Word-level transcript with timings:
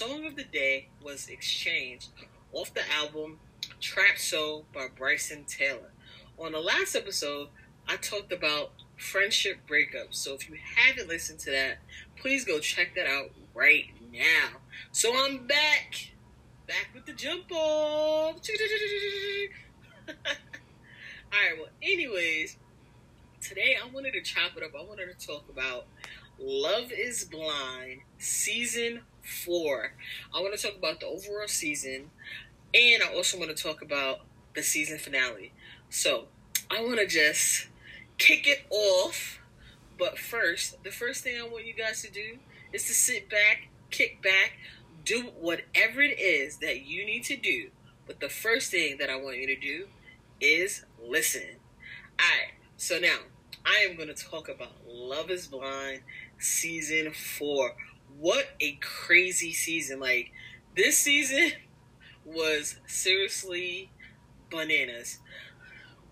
song 0.00 0.24
of 0.24 0.34
the 0.34 0.44
day 0.44 0.88
was 1.02 1.28
Exchange 1.28 2.08
off 2.54 2.72
the 2.72 2.80
album 2.90 3.38
Trap 3.82 4.16
Soul 4.16 4.64
by 4.72 4.86
Bryson 4.96 5.44
Tiller. 5.44 5.92
On 6.38 6.52
the 6.52 6.58
last 6.58 6.96
episode, 6.96 7.48
I 7.86 7.96
talked 7.96 8.32
about 8.32 8.72
friendship 8.96 9.58
breakups. 9.68 10.14
So 10.14 10.32
if 10.32 10.48
you 10.48 10.56
haven't 10.74 11.06
listened 11.06 11.38
to 11.40 11.50
that, 11.50 11.80
please 12.16 12.46
go 12.46 12.60
check 12.60 12.94
that 12.94 13.06
out 13.06 13.32
right 13.52 13.88
now. 14.10 14.60
So 14.90 15.12
I'm 15.14 15.46
back. 15.46 16.12
Back 16.66 16.88
with 16.94 17.04
the 17.04 17.12
jump 17.12 17.52
off. 17.52 18.36
Alright, 20.08 21.58
well, 21.58 21.68
anyways, 21.82 22.56
today 23.42 23.76
I 23.76 23.86
wanted 23.90 24.14
to 24.14 24.22
chop 24.22 24.56
it 24.56 24.62
up. 24.62 24.70
I 24.74 24.82
wanted 24.82 25.10
to 25.18 25.26
talk 25.26 25.44
about 25.50 25.84
Love 26.38 26.90
is 26.90 27.24
Blind 27.24 28.00
season 28.16 29.02
four. 29.22 29.94
I 30.34 30.40
want 30.40 30.56
to 30.58 30.62
talk 30.62 30.76
about 30.76 31.00
the 31.00 31.06
overall 31.06 31.48
season, 31.48 32.10
and 32.74 33.02
I 33.02 33.14
also 33.14 33.38
want 33.38 33.54
to 33.56 33.62
talk 33.62 33.82
about 33.82 34.20
the 34.54 34.62
season 34.62 34.98
finale. 34.98 35.52
So 35.88 36.26
I 36.70 36.82
want 36.82 36.98
to 37.00 37.06
just 37.06 37.68
kick 38.18 38.46
it 38.46 38.66
off. 38.70 39.40
But 39.98 40.18
first, 40.18 40.82
the 40.82 40.90
first 40.90 41.22
thing 41.22 41.36
I 41.38 41.46
want 41.46 41.66
you 41.66 41.74
guys 41.74 42.02
to 42.02 42.10
do 42.10 42.38
is 42.72 42.84
to 42.86 42.94
sit 42.94 43.28
back, 43.28 43.68
kick 43.90 44.22
back, 44.22 44.52
do 45.04 45.24
whatever 45.38 46.00
it 46.00 46.18
is 46.18 46.58
that 46.58 46.86
you 46.86 47.04
need 47.04 47.24
to 47.24 47.36
do. 47.36 47.70
But 48.06 48.20
the 48.20 48.28
first 48.28 48.70
thing 48.70 48.98
that 48.98 49.10
I 49.10 49.16
want 49.16 49.36
you 49.38 49.46
to 49.46 49.56
do 49.56 49.88
is 50.40 50.84
listen. 51.02 51.56
Alright, 52.20 52.54
so 52.76 52.98
now 52.98 53.18
I 53.64 53.86
am 53.88 53.96
going 53.96 54.08
to 54.08 54.14
talk 54.14 54.48
about 54.48 54.72
Love 54.86 55.30
is 55.30 55.46
Blind 55.46 56.00
season 56.38 57.12
four. 57.12 57.74
What 58.18 58.46
a 58.60 58.78
crazy 58.80 59.52
season! 59.52 60.00
Like, 60.00 60.32
this 60.76 60.98
season 60.98 61.52
was 62.24 62.78
seriously 62.86 63.90
bananas. 64.50 65.18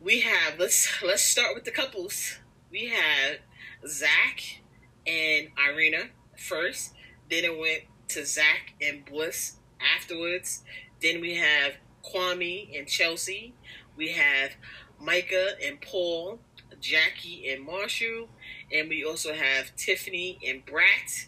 We 0.01 0.21
have 0.21 0.59
let's 0.59 1.03
let's 1.03 1.23
start 1.23 1.55
with 1.55 1.65
the 1.65 1.71
couples. 1.71 2.39
We 2.71 2.87
had 2.87 3.41
Zach 3.87 4.61
and 5.07 5.49
Irina 5.59 6.11
first. 6.37 6.95
Then 7.31 7.45
it 7.45 7.59
went 7.59 7.83
to 8.09 8.25
Zach 8.25 8.75
and 8.81 9.05
Bliss 9.05 9.57
afterwards. 9.97 10.63
Then 11.03 11.21
we 11.21 11.37
have 11.37 11.75
Kwame 12.05 12.79
and 12.79 12.87
Chelsea. 12.87 13.55
We 13.97 14.13
have 14.13 14.53
Micah 15.01 15.53
and 15.65 15.81
Paul, 15.81 16.41
Jackie 16.81 17.49
and 17.51 17.65
Marshall, 17.65 18.29
and 18.73 18.89
we 18.89 19.05
also 19.05 19.35
have 19.35 19.75
Tiffany 19.77 20.39
and 20.47 20.65
Brett. 20.65 21.28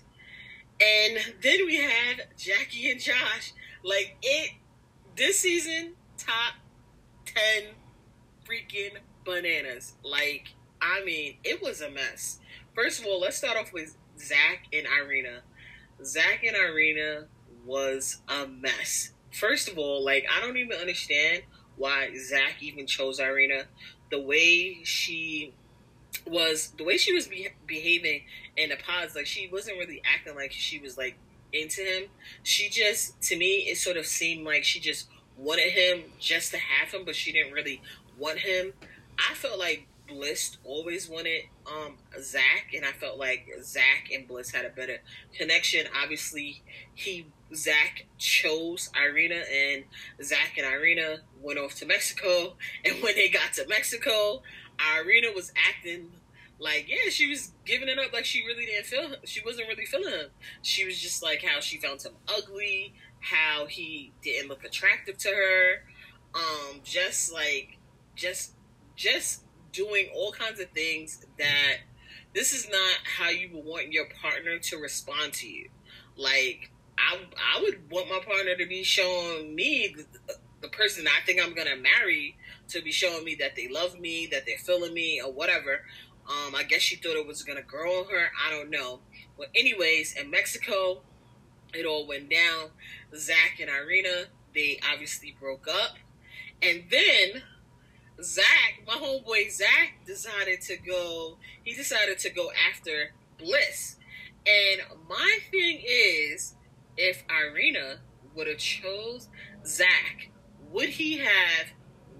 And 0.80 1.18
then 1.42 1.66
we 1.66 1.76
have 1.76 2.20
Jackie 2.38 2.90
and 2.90 3.00
Josh. 3.00 3.52
Like 3.84 4.16
it 4.22 4.52
this 5.16 5.40
season, 5.40 5.94
top 6.16 6.54
ten 7.26 7.74
freaking 8.46 8.96
bananas. 9.24 9.94
Like, 10.02 10.54
I 10.80 11.04
mean, 11.04 11.36
it 11.44 11.62
was 11.62 11.80
a 11.80 11.90
mess. 11.90 12.40
First 12.74 13.00
of 13.00 13.06
all, 13.06 13.20
let's 13.20 13.36
start 13.36 13.56
off 13.56 13.72
with 13.72 13.96
Zach 14.18 14.66
and 14.72 14.86
Irina. 14.86 15.42
Zach 16.04 16.44
and 16.44 16.56
Irina 16.56 17.26
was 17.64 18.22
a 18.28 18.46
mess. 18.46 19.12
First 19.32 19.68
of 19.68 19.78
all, 19.78 20.04
like, 20.04 20.24
I 20.34 20.40
don't 20.40 20.56
even 20.56 20.76
understand 20.78 21.42
why 21.76 22.14
Zach 22.16 22.62
even 22.62 22.86
chose 22.86 23.20
Irina. 23.20 23.64
The 24.10 24.20
way 24.20 24.80
she 24.82 25.54
was, 26.26 26.72
the 26.76 26.84
way 26.84 26.96
she 26.96 27.12
was 27.12 27.26
be- 27.26 27.48
behaving 27.66 28.22
in 28.56 28.70
the 28.70 28.76
pods, 28.76 29.14
like, 29.14 29.26
she 29.26 29.48
wasn't 29.52 29.78
really 29.78 30.02
acting 30.04 30.34
like 30.34 30.52
she 30.52 30.78
was, 30.78 30.96
like, 30.96 31.16
into 31.52 31.82
him. 31.82 32.04
She 32.42 32.68
just, 32.68 33.20
to 33.22 33.36
me, 33.36 33.68
it 33.68 33.76
sort 33.76 33.96
of 33.96 34.06
seemed 34.06 34.44
like 34.44 34.64
she 34.64 34.80
just 34.80 35.08
wanted 35.36 35.70
him 35.72 36.04
just 36.18 36.52
to 36.52 36.58
have 36.58 36.92
him, 36.92 37.04
but 37.04 37.16
she 37.16 37.32
didn't 37.32 37.52
really 37.52 37.82
want 38.18 38.38
him. 38.38 38.72
I 39.18 39.34
felt 39.34 39.58
like 39.58 39.86
Bliss 40.10 40.56
always 40.64 41.08
wanted 41.08 41.42
um 41.66 41.96
Zach, 42.20 42.72
and 42.74 42.84
I 42.84 42.90
felt 42.92 43.18
like 43.18 43.46
Zach 43.62 44.10
and 44.12 44.26
Bliss 44.26 44.50
had 44.50 44.64
a 44.64 44.70
better 44.70 44.98
connection. 45.32 45.86
Obviously, 46.02 46.62
he 46.94 47.26
Zach 47.54 48.06
chose 48.18 48.90
Irina, 48.96 49.42
and 49.52 49.84
Zach 50.22 50.58
and 50.58 50.66
Irina 50.66 51.18
went 51.40 51.58
off 51.58 51.74
to 51.76 51.86
Mexico. 51.86 52.56
And 52.84 53.02
when 53.02 53.14
they 53.14 53.28
got 53.28 53.52
to 53.54 53.66
Mexico, 53.68 54.42
Irina 54.98 55.28
was 55.34 55.52
acting 55.68 56.10
like 56.60 56.86
yeah, 56.88 57.10
she 57.10 57.26
was 57.26 57.52
giving 57.64 57.88
it 57.88 57.98
up 57.98 58.12
like 58.12 58.26
she 58.26 58.44
really 58.46 58.66
didn't 58.66 58.86
feel. 58.86 59.14
She 59.24 59.40
wasn't 59.44 59.68
really 59.68 59.86
feeling 59.86 60.12
him. 60.12 60.28
She 60.62 60.84
was 60.84 60.98
just 61.00 61.22
like 61.22 61.42
how 61.42 61.60
she 61.60 61.78
found 61.78 62.02
him 62.02 62.12
ugly, 62.28 62.94
how 63.20 63.66
he 63.66 64.12
didn't 64.22 64.48
look 64.48 64.64
attractive 64.64 65.16
to 65.18 65.28
her. 65.28 65.84
Um, 66.34 66.80
just 66.84 67.32
like 67.32 67.78
just 68.14 68.52
just 68.94 69.44
doing 69.72 70.08
all 70.14 70.32
kinds 70.32 70.60
of 70.60 70.68
things 70.70 71.24
that 71.38 71.78
this 72.34 72.52
is 72.52 72.68
not 72.68 72.98
how 73.18 73.30
you 73.30 73.48
would 73.54 73.64
want 73.64 73.92
your 73.92 74.06
partner 74.20 74.58
to 74.58 74.76
respond 74.76 75.32
to 75.34 75.48
you. 75.48 75.70
Like 76.16 76.70
I 76.98 77.18
I 77.56 77.62
would 77.62 77.90
want 77.90 78.10
my 78.10 78.20
partner 78.20 78.54
to 78.56 78.66
be 78.66 78.82
showing 78.82 79.54
me 79.54 79.94
the, 79.96 80.34
the 80.60 80.68
person 80.68 81.06
I 81.06 81.24
think 81.24 81.42
I'm 81.42 81.54
gonna 81.54 81.76
marry 81.76 82.36
to 82.70 82.82
be 82.82 82.92
showing 82.92 83.24
me 83.24 83.34
that 83.36 83.56
they 83.56 83.68
love 83.68 83.98
me, 83.98 84.26
that 84.30 84.46
they're 84.46 84.58
feeling 84.58 84.94
me, 84.94 85.20
or 85.20 85.32
whatever. 85.32 85.82
Um, 86.28 86.54
I 86.54 86.62
guess 86.62 86.80
she 86.80 86.96
thought 86.96 87.16
it 87.16 87.26
was 87.26 87.42
gonna 87.42 87.62
grow 87.62 88.00
on 88.00 88.06
her. 88.10 88.30
I 88.46 88.50
don't 88.50 88.70
know. 88.70 89.00
But 89.36 89.48
anyways, 89.54 90.16
in 90.16 90.30
Mexico, 90.30 91.02
it 91.74 91.86
all 91.86 92.06
went 92.06 92.30
down. 92.30 92.70
Zach 93.16 93.58
and 93.60 93.70
Irina, 93.70 94.26
they 94.54 94.78
obviously 94.92 95.36
broke 95.40 95.66
up, 95.68 95.96
and 96.62 96.84
then 96.90 97.42
Zach, 98.22 98.82
my 98.86 98.94
homeboy 98.94 99.50
Zach, 99.50 100.04
decided 100.06 100.60
to 100.62 100.76
go. 100.76 101.38
He 101.64 101.74
decided 101.74 102.18
to 102.20 102.30
go 102.30 102.50
after 102.68 103.12
Bliss, 103.38 103.96
and 104.46 104.82
my 105.08 105.38
thing 105.50 105.82
is, 105.84 106.54
if 106.96 107.24
Irina 107.30 108.00
would 108.34 108.46
have 108.46 108.58
chose 108.58 109.28
Zach, 109.64 110.30
would 110.70 110.90
he 110.90 111.18
have 111.18 111.72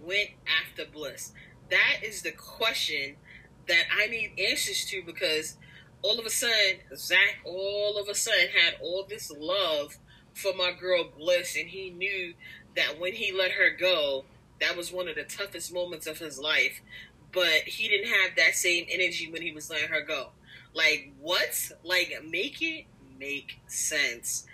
went 0.03 0.31
after 0.63 0.85
Bliss? 0.91 1.33
That 1.71 1.99
is 2.03 2.23
the 2.23 2.33
question 2.33 3.17
that 3.69 3.85
I 3.97 4.07
need 4.07 4.33
answers 4.39 4.85
to 4.87 5.03
because 5.05 5.57
all 6.03 6.19
of 6.19 6.27
a 6.27 6.31
sudden, 6.31 6.81
Zach 6.97 7.39
all 7.45 7.99
of 7.99 8.09
a 8.09 8.15
sudden 8.15 8.49
had 8.49 8.75
all 8.83 9.07
this 9.09 9.31
love 9.31 9.99
for 10.35 10.53
my 10.57 10.73
girl 10.73 11.11
Bliss, 11.17 11.57
and 11.57 11.69
he 11.69 11.91
knew 11.91 12.35
that 12.77 12.99
when 12.99 13.13
he 13.13 13.33
let 13.33 13.53
her 13.53 13.71
go, 13.71 14.25
that 14.61 14.77
was 14.77 14.93
one 14.93 15.09
of 15.09 15.17
the 15.17 15.25
toughest 15.25 15.73
moments 15.73 16.07
of 16.07 16.19
his 16.19 16.39
life. 16.39 16.81
But 17.33 17.63
he 17.67 17.89
didn't 17.89 18.09
have 18.09 18.37
that 18.37 18.55
same 18.55 18.87
energy 18.91 19.31
when 19.31 19.43
he 19.43 19.53
was 19.53 19.71
letting 19.71 19.89
her 19.89 20.03
go. 20.03 20.31
Like, 20.75 21.13
what? 21.21 21.71
Like, 21.85 22.13
make 22.29 22.61
it 22.61 22.87
make 23.19 23.61
sense. 23.67 24.47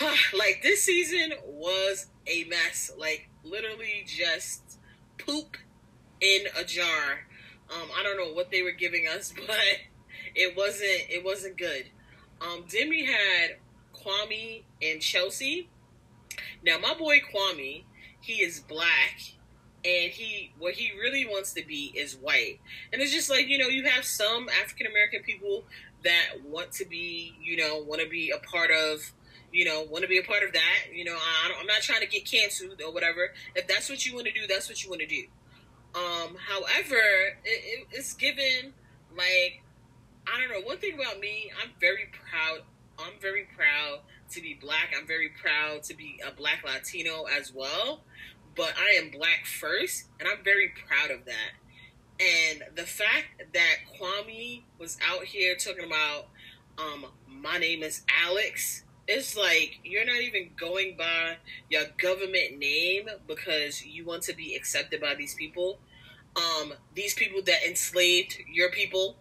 like, 0.00 0.60
this 0.62 0.82
season 0.82 1.32
was 1.46 2.06
a 2.26 2.44
mess. 2.44 2.90
Like, 2.96 3.29
literally 3.44 4.04
just 4.06 4.78
poop 5.18 5.56
in 6.20 6.42
a 6.58 6.64
jar. 6.64 7.26
Um, 7.70 7.88
I 7.98 8.02
don't 8.02 8.16
know 8.16 8.34
what 8.34 8.50
they 8.50 8.62
were 8.62 8.72
giving 8.72 9.06
us, 9.06 9.32
but 9.46 9.58
it 10.34 10.56
wasn't 10.56 11.06
it 11.08 11.24
wasn't 11.24 11.56
good. 11.56 11.86
Um, 12.40 12.64
then 12.72 12.88
we 12.88 13.04
had 13.04 13.56
Kwame 13.94 14.62
and 14.80 15.00
Chelsea. 15.00 15.68
Now, 16.64 16.78
my 16.78 16.94
boy 16.94 17.18
Kwame, 17.20 17.84
he 18.20 18.34
is 18.34 18.60
black, 18.60 19.20
and 19.84 20.10
he 20.10 20.52
what 20.58 20.74
he 20.74 20.92
really 20.98 21.24
wants 21.26 21.52
to 21.54 21.66
be 21.66 21.92
is 21.94 22.16
white. 22.16 22.60
And 22.92 23.00
it's 23.02 23.12
just 23.12 23.30
like 23.30 23.48
you 23.48 23.58
know 23.58 23.68
you 23.68 23.84
have 23.84 24.04
some 24.04 24.48
African 24.48 24.86
American 24.86 25.22
people 25.22 25.64
that 26.04 26.42
want 26.46 26.72
to 26.72 26.84
be 26.84 27.34
you 27.42 27.56
know 27.56 27.78
want 27.78 28.00
to 28.00 28.08
be 28.08 28.30
a 28.30 28.38
part 28.46 28.70
of 28.70 29.12
you 29.52 29.64
know 29.64 29.82
want 29.90 30.02
to 30.02 30.08
be 30.08 30.18
a 30.18 30.22
part 30.22 30.42
of 30.42 30.52
that. 30.52 30.78
You 30.92 31.04
know 31.04 31.16
I 31.16 31.60
am 31.60 31.66
not 31.66 31.82
trying 31.82 32.00
to 32.00 32.06
get 32.06 32.24
canceled 32.24 32.80
or 32.84 32.92
whatever. 32.92 33.32
If 33.54 33.66
that's 33.66 33.88
what 33.88 34.06
you 34.06 34.14
want 34.14 34.26
to 34.26 34.32
do, 34.32 34.46
that's 34.46 34.68
what 34.68 34.82
you 34.82 34.90
want 34.90 35.02
to 35.02 35.06
do. 35.06 35.24
Um, 35.94 36.36
however, 36.48 37.00
it, 37.44 37.48
it, 37.64 37.86
it's 37.92 38.14
given 38.14 38.72
like 39.16 39.62
I 40.26 40.38
don't 40.40 40.50
know. 40.50 40.66
One 40.66 40.78
thing 40.78 40.94
about 40.94 41.18
me, 41.18 41.50
I'm 41.62 41.70
very 41.80 42.08
proud. 42.12 42.60
I'm 42.98 43.18
very 43.20 43.46
proud 43.56 44.00
to 44.32 44.40
be 44.40 44.58
black. 44.60 44.92
I'm 44.96 45.06
very 45.06 45.30
proud 45.30 45.82
to 45.84 45.96
be 45.96 46.20
a 46.26 46.30
black 46.30 46.62
Latino 46.64 47.24
as 47.24 47.52
well 47.52 48.02
but 48.56 48.74
I 48.76 48.98
am 48.98 49.10
black 49.10 49.46
first, 49.46 50.04
and 50.18 50.28
I'm 50.28 50.42
very 50.44 50.72
proud 50.86 51.10
of 51.10 51.24
that. 51.26 51.52
And 52.20 52.76
the 52.76 52.82
fact 52.82 53.42
that 53.54 53.76
Kwame 53.98 54.62
was 54.78 54.98
out 55.08 55.24
here 55.24 55.56
talking 55.56 55.86
about, 55.86 56.28
um, 56.78 57.06
my 57.26 57.58
name 57.58 57.82
is 57.82 58.02
Alex, 58.26 58.84
it's 59.10 59.36
like 59.36 59.80
you're 59.82 60.06
not 60.06 60.20
even 60.20 60.50
going 60.56 60.96
by 60.96 61.36
your 61.68 61.84
government 61.98 62.58
name 62.58 63.08
because 63.26 63.84
you 63.84 64.04
want 64.04 64.22
to 64.22 64.34
be 64.34 64.54
accepted 64.54 65.00
by 65.00 65.14
these 65.14 65.34
people. 65.34 65.80
Um, 66.36 66.74
these 66.94 67.14
people 67.14 67.42
that 67.42 67.66
enslaved 67.68 68.38
your 68.50 68.70
people. 68.70 69.16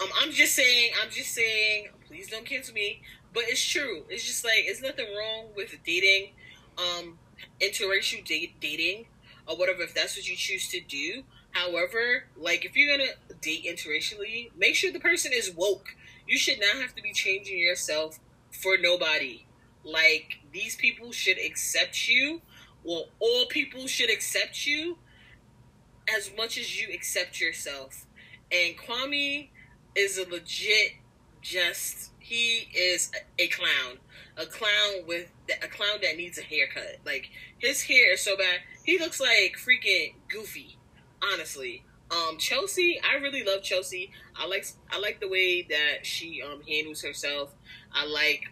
Um, 0.00 0.08
I'm 0.20 0.30
just 0.32 0.54
saying, 0.54 0.92
I'm 1.02 1.10
just 1.10 1.32
saying, 1.32 1.88
please 2.06 2.30
don't 2.30 2.46
cancel 2.46 2.74
me. 2.74 3.02
But 3.34 3.44
it's 3.48 3.62
true. 3.62 4.04
It's 4.08 4.24
just 4.24 4.42
like, 4.42 4.60
it's 4.60 4.80
nothing 4.80 5.06
wrong 5.14 5.48
with 5.54 5.76
dating. 5.84 6.30
Um, 6.78 7.18
interracial 7.60 8.24
date, 8.24 8.58
dating 8.60 9.06
or 9.46 9.56
whatever 9.56 9.82
if 9.82 9.94
that's 9.94 10.16
what 10.16 10.28
you 10.28 10.36
choose 10.36 10.68
to 10.68 10.80
do. 10.80 11.22
However, 11.52 12.24
like 12.36 12.64
if 12.64 12.76
you're 12.76 12.96
gonna 12.96 13.12
date 13.40 13.64
interracially, 13.64 14.50
make 14.56 14.74
sure 14.74 14.92
the 14.92 15.00
person 15.00 15.32
is 15.34 15.52
woke. 15.54 15.88
You 16.26 16.36
should 16.38 16.58
not 16.60 16.82
have 16.82 16.94
to 16.96 17.02
be 17.02 17.12
changing 17.12 17.58
yourself 17.58 18.18
for 18.60 18.76
nobody. 18.78 19.46
Like 19.84 20.40
these 20.52 20.76
people 20.76 21.12
should 21.12 21.38
accept 21.38 22.08
you. 22.08 22.42
Well, 22.84 23.06
all 23.18 23.46
people 23.46 23.86
should 23.86 24.10
accept 24.10 24.66
you 24.66 24.98
as 26.14 26.30
much 26.36 26.58
as 26.58 26.80
you 26.80 26.92
accept 26.92 27.40
yourself. 27.40 28.06
And 28.52 28.76
Kwame 28.76 29.48
is 29.94 30.18
a 30.18 30.28
legit 30.28 30.92
just 31.42 32.10
he 32.18 32.68
is 32.74 33.12
a 33.38 33.46
clown 33.48 33.98
a 34.36 34.46
clown 34.46 35.06
with 35.06 35.30
a 35.62 35.68
clown 35.68 35.98
that 36.02 36.16
needs 36.16 36.38
a 36.38 36.42
haircut. 36.42 36.98
Like 37.04 37.30
his 37.58 37.82
hair 37.82 38.12
is 38.12 38.22
so 38.22 38.36
bad. 38.36 38.60
He 38.84 38.98
looks 38.98 39.20
like 39.20 39.56
freaking 39.56 40.14
Goofy. 40.28 40.78
Honestly, 41.32 41.82
um, 42.10 42.36
Chelsea, 42.38 43.00
I 43.00 43.16
really 43.16 43.42
love 43.42 43.62
Chelsea. 43.62 44.10
I 44.38 44.46
like 44.46 44.66
I 44.90 44.98
like 44.98 45.20
the 45.20 45.28
way 45.28 45.62
that 45.62 46.04
she 46.04 46.42
um 46.42 46.62
handles 46.68 47.02
herself. 47.02 47.54
I 47.92 48.06
like 48.06 48.44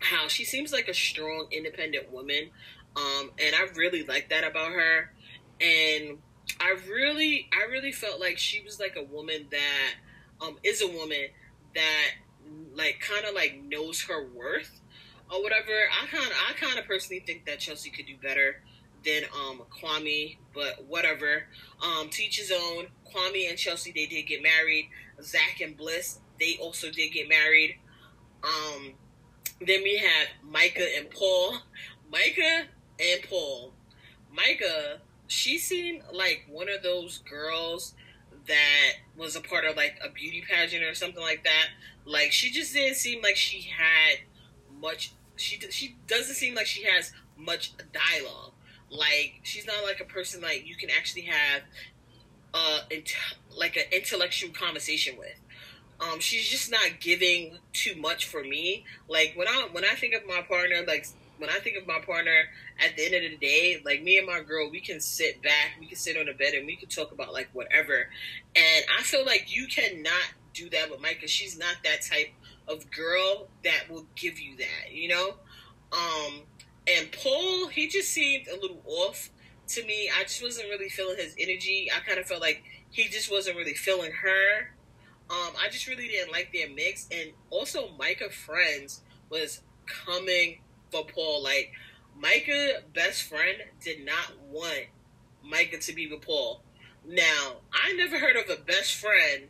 how 0.00 0.28
she 0.28 0.44
seems 0.44 0.72
like 0.72 0.88
a 0.88 0.94
strong, 0.94 1.46
independent 1.50 2.10
woman. 2.10 2.50
Um, 2.96 3.30
and 3.38 3.54
I 3.54 3.68
really 3.74 4.04
like 4.04 4.30
that 4.30 4.44
about 4.44 4.72
her. 4.72 5.12
And 5.60 6.18
I 6.60 6.76
really, 6.88 7.48
I 7.52 7.70
really 7.70 7.92
felt 7.92 8.20
like 8.20 8.38
she 8.38 8.62
was 8.62 8.80
like 8.80 8.96
a 8.96 9.02
woman 9.02 9.46
that 9.50 9.94
um 10.40 10.58
is 10.62 10.82
a 10.82 10.88
woman 10.88 11.26
that 11.74 12.10
like 12.74 13.00
kind 13.00 13.24
of 13.24 13.34
like 13.34 13.62
knows 13.64 14.02
her 14.02 14.26
worth 14.28 14.80
or 15.30 15.42
whatever. 15.42 15.72
I 16.02 16.06
kind 16.06 16.32
I 16.48 16.52
kind 16.54 16.78
of 16.78 16.86
personally 16.86 17.22
think 17.26 17.46
that 17.46 17.58
Chelsea 17.58 17.90
could 17.90 18.06
do 18.06 18.16
better 18.22 18.62
than 19.04 19.24
um 19.34 19.62
Kwame, 19.70 20.36
but 20.54 20.84
whatever. 20.86 21.44
Um, 21.82 22.08
teach 22.10 22.38
his 22.38 22.52
own. 22.52 22.86
Kwame 23.12 23.48
and 23.48 23.58
Chelsea, 23.58 23.92
they 23.92 24.06
did 24.06 24.26
get 24.26 24.42
married. 24.42 24.88
Zach 25.22 25.60
and 25.60 25.76
Bliss, 25.76 26.18
they 26.38 26.56
also 26.60 26.90
did 26.90 27.12
get 27.12 27.28
married. 27.28 27.76
Um, 28.42 28.94
then 29.60 29.82
we 29.82 29.98
have 29.98 30.28
Micah 30.42 30.96
and 30.96 31.10
Paul. 31.10 31.58
Micah 32.10 32.64
and 32.98 33.22
Paul. 33.28 33.72
Micah, 34.32 35.00
she 35.26 35.58
seemed 35.58 36.02
like 36.12 36.46
one 36.48 36.68
of 36.68 36.82
those 36.82 37.18
girls 37.18 37.94
that 38.48 38.92
was 39.16 39.36
a 39.36 39.40
part 39.40 39.64
of 39.64 39.76
like 39.76 39.98
a 40.04 40.10
beauty 40.10 40.42
pageant 40.48 40.82
or 40.82 40.94
something 40.94 41.22
like 41.22 41.44
that. 41.44 41.68
Like 42.04 42.32
she 42.32 42.50
just 42.50 42.72
didn't 42.72 42.96
seem 42.96 43.22
like 43.22 43.36
she 43.36 43.60
had 43.60 44.18
much 44.80 45.12
she 45.36 45.58
she 45.70 45.96
doesn't 46.06 46.34
seem 46.34 46.54
like 46.54 46.66
she 46.66 46.84
has 46.84 47.12
much 47.36 47.72
dialogue. 47.92 48.51
Like 48.92 49.40
she's 49.42 49.66
not 49.66 49.82
like 49.84 50.00
a 50.00 50.04
person 50.04 50.40
like 50.42 50.66
you 50.66 50.76
can 50.76 50.90
actually 50.90 51.22
have 51.22 51.62
uh 52.54 52.80
int- 52.90 53.16
like 53.56 53.76
an 53.76 53.84
intellectual 53.92 54.50
conversation 54.50 55.16
with. 55.18 55.38
Um, 56.00 56.18
she's 56.18 56.48
just 56.48 56.70
not 56.70 57.00
giving 57.00 57.58
too 57.72 57.94
much 57.94 58.26
for 58.26 58.42
me. 58.42 58.84
Like 59.08 59.34
when 59.36 59.48
I 59.48 59.68
when 59.72 59.84
I 59.84 59.94
think 59.94 60.14
of 60.14 60.26
my 60.26 60.42
partner, 60.42 60.82
like 60.86 61.06
when 61.38 61.48
I 61.48 61.58
think 61.58 61.76
of 61.76 61.86
my 61.86 62.00
partner, 62.00 62.44
at 62.84 62.96
the 62.96 63.04
end 63.04 63.14
of 63.14 63.30
the 63.30 63.36
day, 63.36 63.80
like 63.84 64.02
me 64.02 64.18
and 64.18 64.26
my 64.26 64.40
girl, 64.40 64.70
we 64.70 64.80
can 64.80 65.00
sit 65.00 65.42
back, 65.42 65.72
we 65.80 65.86
can 65.86 65.96
sit 65.96 66.16
on 66.16 66.26
the 66.26 66.32
bed, 66.32 66.54
and 66.54 66.66
we 66.66 66.76
can 66.76 66.88
talk 66.88 67.12
about 67.12 67.32
like 67.32 67.48
whatever. 67.52 68.08
And 68.56 68.84
I 68.98 69.02
feel 69.02 69.24
like 69.24 69.46
you 69.54 69.66
cannot 69.66 70.34
do 70.54 70.68
that 70.70 70.90
with 70.90 71.00
Micah. 71.00 71.28
She's 71.28 71.58
not 71.58 71.76
that 71.84 72.02
type 72.02 72.28
of 72.68 72.90
girl 72.90 73.48
that 73.64 73.90
will 73.90 74.06
give 74.14 74.38
you 74.38 74.56
that, 74.58 74.92
you 74.92 75.08
know? 75.08 75.34
Um, 75.92 76.42
and 76.86 77.12
Paul, 77.12 77.68
he 77.68 77.88
just 77.88 78.10
seemed 78.10 78.48
a 78.48 78.60
little 78.60 78.82
off 78.86 79.30
to 79.68 79.84
me. 79.84 80.10
I 80.18 80.22
just 80.24 80.42
wasn't 80.42 80.68
really 80.68 80.88
feeling 80.88 81.16
his 81.16 81.34
energy. 81.38 81.88
I 81.94 82.00
kind 82.00 82.18
of 82.18 82.26
felt 82.26 82.40
like 82.40 82.62
he 82.90 83.04
just 83.04 83.30
wasn't 83.30 83.56
really 83.56 83.74
feeling 83.74 84.12
her. 84.12 84.74
Um, 85.30 85.54
I 85.58 85.68
just 85.70 85.86
really 85.86 86.08
didn't 86.08 86.32
like 86.32 86.52
their 86.52 86.68
mix. 86.68 87.08
And 87.12 87.32
also, 87.50 87.90
Micah 87.98 88.30
Friends 88.30 89.02
was 89.30 89.62
coming 89.86 90.60
for 90.90 91.04
Paul. 91.06 91.42
Like, 91.42 91.72
Micah, 92.18 92.82
best 92.92 93.22
friend, 93.22 93.58
did 93.80 94.04
not 94.04 94.38
want 94.50 94.86
Micah 95.42 95.78
to 95.78 95.92
be 95.94 96.08
with 96.08 96.22
Paul. 96.22 96.62
Now, 97.06 97.56
I 97.72 97.92
never 97.94 98.18
heard 98.18 98.36
of 98.36 98.50
a 98.50 98.60
best 98.60 98.94
friend 98.94 99.44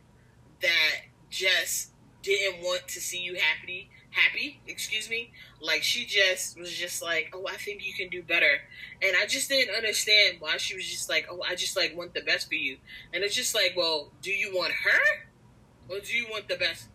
that 0.61 1.01
just 1.29 1.91
didn't 2.21 2.61
want 2.61 2.87
to 2.87 3.01
see 3.01 3.19
you 3.19 3.35
happy 3.35 3.89
happy 4.13 4.59
excuse 4.67 5.09
me. 5.09 5.31
Like 5.61 5.83
she 5.83 6.05
just 6.05 6.57
was 6.57 6.71
just 6.71 7.01
like 7.01 7.31
oh 7.33 7.45
i 7.49 7.55
think 7.55 7.85
you 7.85 7.93
can 7.93 8.09
do 8.09 8.23
better. 8.23 8.61
And 9.01 9.15
i 9.21 9.25
just 9.25 9.49
didn't 9.49 9.75
understand 9.75 10.37
why 10.39 10.57
she 10.57 10.75
was 10.75 10.85
just 10.85 11.09
like 11.09 11.27
oh 11.29 11.41
i 11.47 11.55
just 11.55 11.75
like 11.75 11.95
want 11.95 12.13
the 12.13 12.21
best 12.21 12.47
for 12.47 12.55
you. 12.55 12.77
And 13.13 13.23
it's 13.23 13.35
just 13.35 13.55
like 13.55 13.73
well 13.75 14.11
do 14.21 14.31
you 14.31 14.51
want 14.55 14.71
her? 14.71 15.27
Or 15.89 15.99
do 15.99 16.15
you 16.15 16.27
want 16.29 16.47
the 16.47 16.55
best 16.55 16.87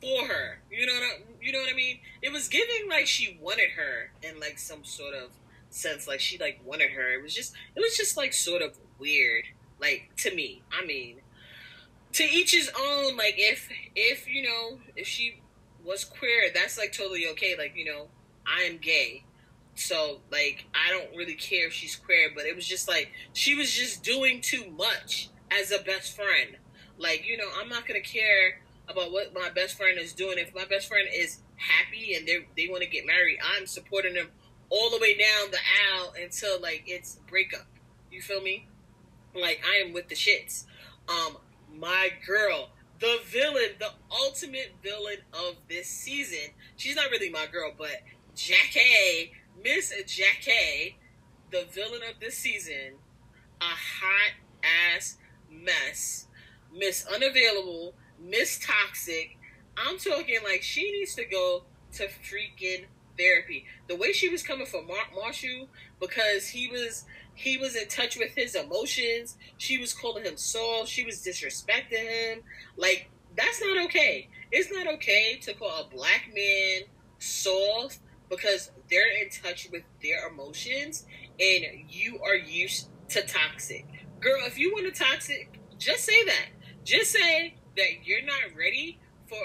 for 0.00 0.26
her? 0.26 0.60
You 0.70 0.86
know 0.86 0.92
what 0.92 1.02
I, 1.02 1.22
you 1.40 1.52
know 1.52 1.60
what 1.60 1.70
i 1.72 1.76
mean? 1.76 2.00
It 2.22 2.32
was 2.32 2.48
giving 2.48 2.88
like 2.88 3.06
she 3.06 3.38
wanted 3.40 3.70
her 3.76 4.10
in 4.22 4.40
like 4.40 4.58
some 4.58 4.84
sort 4.84 5.14
of 5.14 5.30
sense 5.70 6.06
like 6.06 6.20
she 6.20 6.38
like 6.38 6.60
wanted 6.64 6.90
her. 6.90 7.12
It 7.14 7.22
was 7.22 7.34
just 7.34 7.54
it 7.74 7.80
was 7.80 7.96
just 7.96 8.16
like 8.16 8.32
sort 8.32 8.62
of 8.62 8.78
weird. 8.98 9.44
Like 9.80 10.10
to 10.18 10.34
me 10.34 10.62
i 10.72 10.84
mean 10.86 11.16
to 12.14 12.24
each 12.24 12.52
his 12.52 12.70
own. 12.78 13.16
Like 13.16 13.34
if 13.36 13.68
if 13.94 14.28
you 14.28 14.42
know 14.42 14.78
if 14.96 15.06
she 15.06 15.40
was 15.84 16.04
queer, 16.04 16.50
that's 16.54 16.78
like 16.78 16.92
totally 16.92 17.26
okay. 17.28 17.54
Like 17.56 17.74
you 17.76 17.84
know, 17.84 18.08
I 18.46 18.62
am 18.62 18.78
gay, 18.78 19.24
so 19.74 20.20
like 20.30 20.66
I 20.74 20.90
don't 20.90 21.16
really 21.16 21.34
care 21.34 21.66
if 21.66 21.72
she's 21.72 21.96
queer. 21.96 22.30
But 22.34 22.46
it 22.46 22.56
was 22.56 22.66
just 22.66 22.88
like 22.88 23.12
she 23.32 23.54
was 23.54 23.72
just 23.72 24.02
doing 24.02 24.40
too 24.40 24.70
much 24.70 25.28
as 25.50 25.70
a 25.70 25.82
best 25.82 26.16
friend. 26.16 26.56
Like 26.98 27.26
you 27.26 27.36
know, 27.36 27.48
I'm 27.60 27.68
not 27.68 27.86
gonna 27.86 28.00
care 28.00 28.60
about 28.88 29.12
what 29.12 29.34
my 29.34 29.50
best 29.50 29.76
friend 29.76 29.98
is 29.98 30.12
doing. 30.12 30.38
If 30.38 30.54
my 30.54 30.64
best 30.64 30.88
friend 30.88 31.08
is 31.12 31.40
happy 31.56 32.14
and 32.14 32.26
they 32.26 32.46
they 32.56 32.68
want 32.68 32.82
to 32.82 32.88
get 32.88 33.06
married, 33.06 33.38
I'm 33.56 33.66
supporting 33.66 34.14
them 34.14 34.28
all 34.70 34.90
the 34.90 34.98
way 34.98 35.16
down 35.16 35.50
the 35.50 35.58
aisle 35.92 36.14
until 36.20 36.60
like 36.60 36.84
it's 36.86 37.16
breakup. 37.28 37.66
You 38.10 38.22
feel 38.22 38.40
me? 38.40 38.68
Like 39.34 39.60
I 39.66 39.84
am 39.84 39.92
with 39.92 40.08
the 40.08 40.14
shits. 40.14 40.64
Um, 41.08 41.36
my 41.76 42.10
girl, 42.26 42.70
the 43.00 43.18
villain, 43.26 43.70
the 43.78 43.90
ultimate 44.10 44.74
villain 44.82 45.18
of 45.32 45.56
this 45.68 45.88
season. 45.88 46.52
She's 46.76 46.96
not 46.96 47.10
really 47.10 47.30
my 47.30 47.46
girl, 47.50 47.72
but 47.76 48.02
Jackie, 48.34 49.32
Miss 49.62 49.92
Jackie, 50.06 50.98
the 51.50 51.66
villain 51.70 52.00
of 52.08 52.20
this 52.20 52.36
season, 52.36 52.98
a 53.60 53.64
hot 53.64 54.32
ass 54.62 55.16
mess, 55.50 56.26
Miss 56.72 57.06
Unavailable, 57.06 57.94
Miss 58.20 58.58
Toxic. 58.58 59.38
I'm 59.76 59.98
talking 59.98 60.38
like 60.44 60.62
she 60.62 60.90
needs 60.92 61.14
to 61.16 61.24
go 61.24 61.64
to 61.92 62.08
freaking 62.08 62.86
therapy. 63.18 63.66
The 63.88 63.96
way 63.96 64.12
she 64.12 64.28
was 64.28 64.42
coming 64.42 64.66
for 64.66 64.82
Mar- 64.82 65.10
Marshall 65.14 65.68
because 66.00 66.48
he 66.48 66.68
was 66.68 67.04
he 67.34 67.58
was 67.58 67.76
in 67.76 67.88
touch 67.88 68.16
with 68.16 68.30
his 68.34 68.54
emotions. 68.54 69.36
She 69.58 69.78
was 69.78 69.92
calling 69.92 70.24
him 70.24 70.36
soft. 70.36 70.88
She 70.88 71.04
was 71.04 71.16
disrespecting 71.16 71.98
him. 71.98 72.42
Like, 72.76 73.10
that's 73.36 73.60
not 73.60 73.84
okay. 73.86 74.28
It's 74.52 74.72
not 74.72 74.86
okay 74.94 75.38
to 75.42 75.54
call 75.54 75.82
a 75.82 75.88
black 75.88 76.30
man 76.34 76.82
soft 77.18 77.98
because 78.28 78.70
they're 78.90 79.22
in 79.22 79.30
touch 79.30 79.68
with 79.72 79.82
their 80.02 80.28
emotions 80.28 81.06
and 81.40 81.64
you 81.88 82.20
are 82.22 82.36
used 82.36 82.88
to 83.08 83.22
toxic. 83.22 83.86
Girl, 84.20 84.40
if 84.46 84.58
you 84.58 84.72
want 84.72 84.86
a 84.86 84.92
toxic, 84.92 85.60
just 85.78 86.04
say 86.04 86.24
that. 86.24 86.46
Just 86.84 87.12
say 87.12 87.56
that 87.76 88.04
you're 88.04 88.24
not 88.24 88.56
ready 88.56 88.98
for 89.26 89.38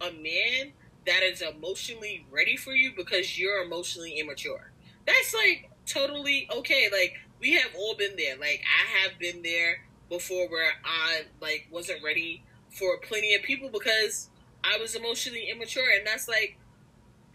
a, 0.00 0.08
a 0.08 0.12
man 0.12 0.72
that 1.06 1.22
is 1.22 1.42
emotionally 1.42 2.26
ready 2.30 2.56
for 2.56 2.72
you 2.72 2.92
because 2.96 3.38
you're 3.38 3.62
emotionally 3.62 4.18
immature. 4.18 4.72
That's 5.06 5.32
like 5.32 5.70
totally 5.86 6.48
okay. 6.52 6.88
Like 6.92 7.14
we 7.40 7.54
have 7.54 7.70
all 7.76 7.94
been 7.96 8.16
there. 8.16 8.36
Like 8.36 8.62
I 8.64 9.00
have 9.00 9.18
been 9.18 9.42
there 9.42 9.84
before 10.08 10.48
where 10.48 10.72
I 10.84 11.22
like 11.40 11.68
wasn't 11.70 12.02
ready 12.02 12.44
for 12.70 12.98
plenty 12.98 13.34
of 13.34 13.42
people 13.42 13.68
because 13.68 14.28
I 14.64 14.78
was 14.78 14.94
emotionally 14.94 15.48
immature 15.50 15.88
and 15.96 16.06
that's 16.06 16.28
like 16.28 16.58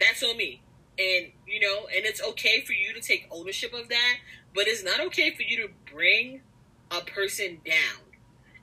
that's 0.00 0.22
on 0.22 0.36
me. 0.36 0.62
And 0.98 1.32
you 1.46 1.60
know, 1.60 1.86
and 1.94 2.04
it's 2.04 2.22
okay 2.22 2.62
for 2.62 2.72
you 2.72 2.92
to 2.92 3.00
take 3.00 3.26
ownership 3.30 3.72
of 3.72 3.88
that, 3.88 4.16
but 4.54 4.66
it's 4.66 4.84
not 4.84 5.00
okay 5.06 5.34
for 5.34 5.42
you 5.42 5.56
to 5.66 5.68
bring 5.92 6.42
a 6.90 7.00
person 7.00 7.60
down. 7.64 8.04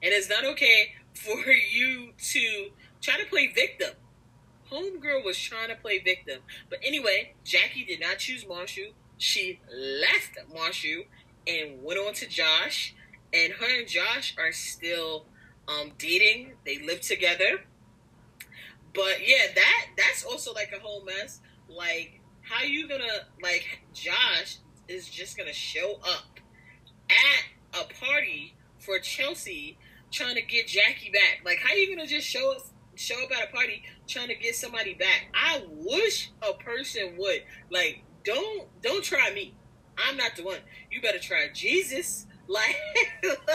And 0.02 0.14
it's 0.14 0.30
not 0.30 0.46
okay 0.46 0.94
for 1.14 1.38
you 1.52 2.12
to 2.18 2.70
try 3.02 3.18
to 3.18 3.26
play 3.26 3.48
victim. 3.48 3.96
Homegirl 4.72 5.26
was 5.26 5.38
trying 5.38 5.70
to 5.70 5.76
play 5.76 6.00
victim. 6.00 6.42
But 6.70 6.80
anyway, 6.86 7.34
Jackie 7.44 7.84
did 7.84 8.00
not 8.00 8.20
choose 8.20 8.48
Marshall. 8.48 8.92
She 9.18 9.60
left 9.74 10.38
Marshall 10.54 11.04
and 11.50 11.84
went 11.84 12.00
on 12.00 12.14
to 12.16 12.28
Josh. 12.28 12.96
And 13.34 13.54
her 13.54 13.80
and 13.80 13.88
Josh 13.88 14.36
are 14.38 14.52
still 14.52 15.26
um, 15.68 15.92
dating. 15.98 16.54
They 16.66 16.80
live 16.80 17.02
together. 17.02 17.62
But 18.94 19.28
yeah, 19.28 19.54
that 19.54 19.86
that's 19.98 20.24
also 20.24 20.54
like 20.54 20.74
a 20.76 20.80
whole 20.80 21.04
mess. 21.04 21.42
Like, 21.68 22.22
how 22.42 22.64
you 22.64 22.88
gonna 22.88 23.04
like 23.42 23.66
Josh 23.94 24.58
is 24.88 25.08
just 25.08 25.38
gonna 25.38 25.54
show 25.54 26.00
up 26.04 26.40
at 27.10 27.80
a 27.82 27.94
party 27.94 28.56
for 28.80 28.98
Chelsea 29.00 29.78
trying 30.12 30.36
to 30.36 30.42
get 30.42 30.68
Jackie 30.68 31.12
back? 31.12 31.42
Like, 31.46 31.60
how 31.60 31.76
you 31.76 31.96
gonna 31.96 32.08
just 32.08 32.28
show 32.28 32.52
up 32.54 32.64
show 32.96 33.24
up 33.24 33.32
at 33.32 33.50
a 33.50 33.52
party 33.56 33.84
trying 34.08 34.30
to 34.30 34.36
get 34.36 34.56
somebody 34.56 34.96
back? 34.96 35.28
I 35.36 35.64
wish 35.70 36.32
a 36.42 36.54
person 36.54 37.16
would 37.18 37.44
like 37.70 38.04
don't 38.26 38.68
don't 38.82 39.04
try 39.04 39.32
me. 39.32 39.54
I'm 40.08 40.18
not 40.18 40.36
the 40.36 40.44
one. 40.44 40.60
You 40.92 41.02
better 41.02 41.20
try 41.20 41.50
Jesus. 41.54 42.26
Like, 42.48 42.76
like, 43.24 43.46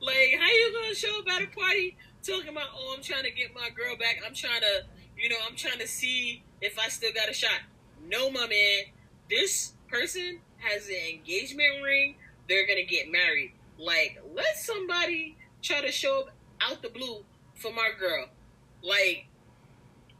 like 0.00 0.34
how 0.38 0.46
you 0.46 0.78
gonna 0.80 0.94
show 0.94 1.18
up 1.18 1.28
at 1.28 1.42
a 1.42 1.46
party 1.48 1.96
talking 2.22 2.48
about, 2.48 2.68
oh, 2.74 2.94
I'm 2.96 3.02
trying 3.02 3.24
to 3.24 3.30
get 3.30 3.54
my 3.54 3.68
girl 3.70 3.96
back. 3.96 4.22
I'm 4.26 4.34
trying 4.34 4.60
to, 4.60 4.84
you 5.18 5.28
know, 5.28 5.36
I'm 5.48 5.56
trying 5.56 5.78
to 5.80 5.86
see 5.86 6.42
if 6.60 6.78
I 6.78 6.88
still 6.88 7.12
got 7.12 7.28
a 7.28 7.34
shot. 7.34 7.60
No, 8.08 8.30
my 8.30 8.46
man. 8.46 8.84
This 9.28 9.72
person 9.88 10.40
has 10.58 10.88
an 10.88 10.94
engagement 11.10 11.82
ring. 11.82 12.16
They're 12.48 12.66
gonna 12.66 12.84
get 12.84 13.10
married. 13.10 13.52
Like, 13.78 14.22
let 14.34 14.56
somebody 14.56 15.36
try 15.62 15.80
to 15.80 15.92
show 15.92 16.20
up 16.20 16.30
out 16.60 16.82
the 16.82 16.88
blue 16.88 17.24
for 17.54 17.72
my 17.72 17.90
girl. 17.98 18.26
Like, 18.82 19.26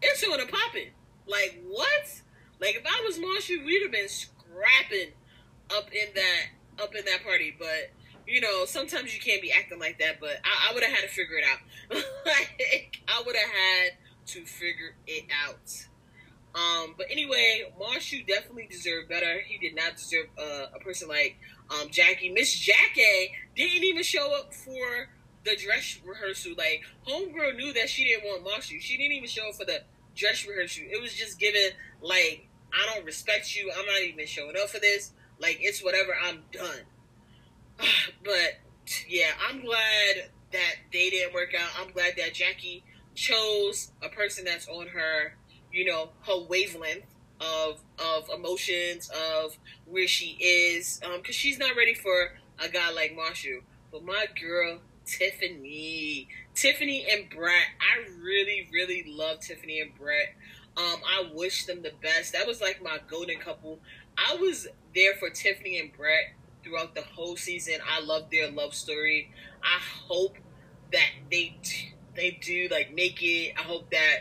it's 0.01 0.27
gonna 0.27 0.47
pop 0.47 0.75
it. 0.75 0.93
Like, 1.27 1.63
what? 1.69 2.23
Like, 2.63 2.77
if 2.77 2.87
I 2.87 3.03
was 3.05 3.19
Marshall, 3.19 3.57
we'd 3.67 3.83
have 3.83 3.91
been 3.91 4.09
scrapping 4.09 5.13
up 5.77 5.93
in 5.93 6.15
that 6.15 6.83
up 6.85 6.95
in 6.95 7.05
that 7.05 7.25
party. 7.25 7.55
But 7.59 7.91
you 8.25 8.41
know, 8.41 8.65
sometimes 8.67 9.13
you 9.13 9.21
can't 9.21 9.43
be 9.43 9.51
acting 9.51 9.81
like 9.81 9.99
that. 9.99 10.21
But 10.21 10.37
I, 10.45 10.71
I 10.71 10.75
would 10.75 10.85
have 10.85 10.93
had 10.93 11.03
to 11.03 11.09
figure 11.09 11.37
it 11.39 11.45
out. 11.45 11.59
like 12.25 13.01
I 13.09 13.21
would 13.27 13.35
have 13.35 13.51
had 13.51 13.93
to 14.27 14.45
figure 14.45 14.95
it 15.09 15.25
out. 15.45 15.87
Um, 16.55 16.95
but 16.97 17.07
anyway, 17.11 17.73
Marshall 17.81 18.21
definitely 18.29 18.69
deserved 18.71 19.09
better. 19.09 19.41
He 19.45 19.59
did 19.59 19.75
not 19.75 19.97
deserve 19.97 20.27
uh, 20.39 20.67
a 20.75 20.79
person 20.79 21.09
like 21.09 21.39
um, 21.71 21.89
Jackie. 21.91 22.31
Miss 22.31 22.55
Jackie 22.55 23.33
didn't 23.57 23.83
even 23.83 24.03
show 24.03 24.39
up 24.39 24.55
for 24.55 25.09
the 25.45 25.57
dress 25.57 25.99
rehearsal. 26.05 26.53
Like, 26.57 26.83
Homegirl 27.09 27.57
knew 27.57 27.73
that 27.73 27.89
she 27.89 28.05
didn't 28.05 28.25
want 28.25 28.45
Marshall. 28.45 28.77
She 28.81 28.97
didn't 28.97 29.13
even 29.13 29.29
show 29.29 29.49
up 29.49 29.55
for 29.55 29.65
the 29.65 29.83
dress 30.15 30.47
rehearsal. 30.47 30.85
It 30.91 31.01
was 31.01 31.15
just 31.15 31.39
given, 31.39 31.71
like, 32.03 32.49
I 32.73 32.95
don't 32.95 33.05
respect 33.05 33.55
you. 33.55 33.71
I'm 33.77 33.87
not 33.87 34.03
even 34.03 34.27
showing 34.27 34.57
up 34.61 34.71
for 34.71 34.81
this. 34.81 35.13
Like 35.39 35.59
it's 35.61 35.83
whatever. 35.83 36.13
I'm 36.23 36.43
done. 36.53 36.83
but 38.25 38.61
yeah, 39.09 39.31
I'm 39.49 39.61
glad 39.61 40.31
that 40.53 40.75
they 40.93 41.11
didn't 41.11 41.35
work 41.35 41.55
out. 41.59 41.71
I'm 41.81 41.93
glad 41.93 42.15
that 42.19 42.35
Jackie 42.35 42.85
chose 43.15 43.93
a 44.03 44.09
person 44.09 44.45
that's 44.45 44.69
on 44.69 44.89
her, 44.89 45.37
you 45.73 45.85
know, 45.85 46.11
her 46.27 46.47
wavelength 46.49 47.05
of 47.41 47.81
of 47.99 48.29
emotions 48.33 49.11
of 49.35 49.59
where 49.87 50.07
she 50.07 50.37
is, 50.41 51.01
um, 51.05 51.19
because 51.19 51.35
she's 51.35 51.59
not 51.59 51.77
ready 51.77 51.95
for 51.95 52.33
a 52.59 52.69
guy 52.69 52.91
like 52.93 53.15
Marshall. 53.17 53.61
But 53.91 54.05
my 54.05 54.27
girl 54.41 54.79
Tiffany, 55.05 56.29
Tiffany 56.55 57.07
and 57.11 57.29
Brett, 57.29 57.67
I 57.81 58.09
really 58.23 58.69
really 58.73 59.05
love 59.07 59.41
Tiffany 59.41 59.81
and 59.81 59.95
Brett. 59.95 60.35
Um, 60.77 61.01
I 61.05 61.31
wish 61.35 61.67
them 61.67 61.83
the 61.83 61.93
best. 62.03 62.33
That 62.33 62.47
was 62.47 62.61
like 62.61 62.83
my 62.83 62.99
golden 63.09 63.39
couple. 63.39 63.79
I 64.17 64.37
was 64.37 64.67
there 64.95 65.15
for 65.15 65.31
Tiffany 65.31 65.79
and 65.79 65.93
Brett 65.93 66.35
throughout 66.65 66.95
the 66.95 67.03
whole 67.03 67.37
season. 67.37 67.75
I 67.87 68.01
love 68.01 68.31
their 68.31 68.51
love 68.51 68.75
story. 68.75 69.31
I 69.63 69.79
hope 70.07 70.37
that 70.93 71.11
they 71.31 71.57
they 72.15 72.39
do 72.43 72.69
like 72.71 72.95
make 72.95 73.23
it. 73.23 73.55
I 73.59 73.63
hope 73.63 73.91
that 73.91 74.21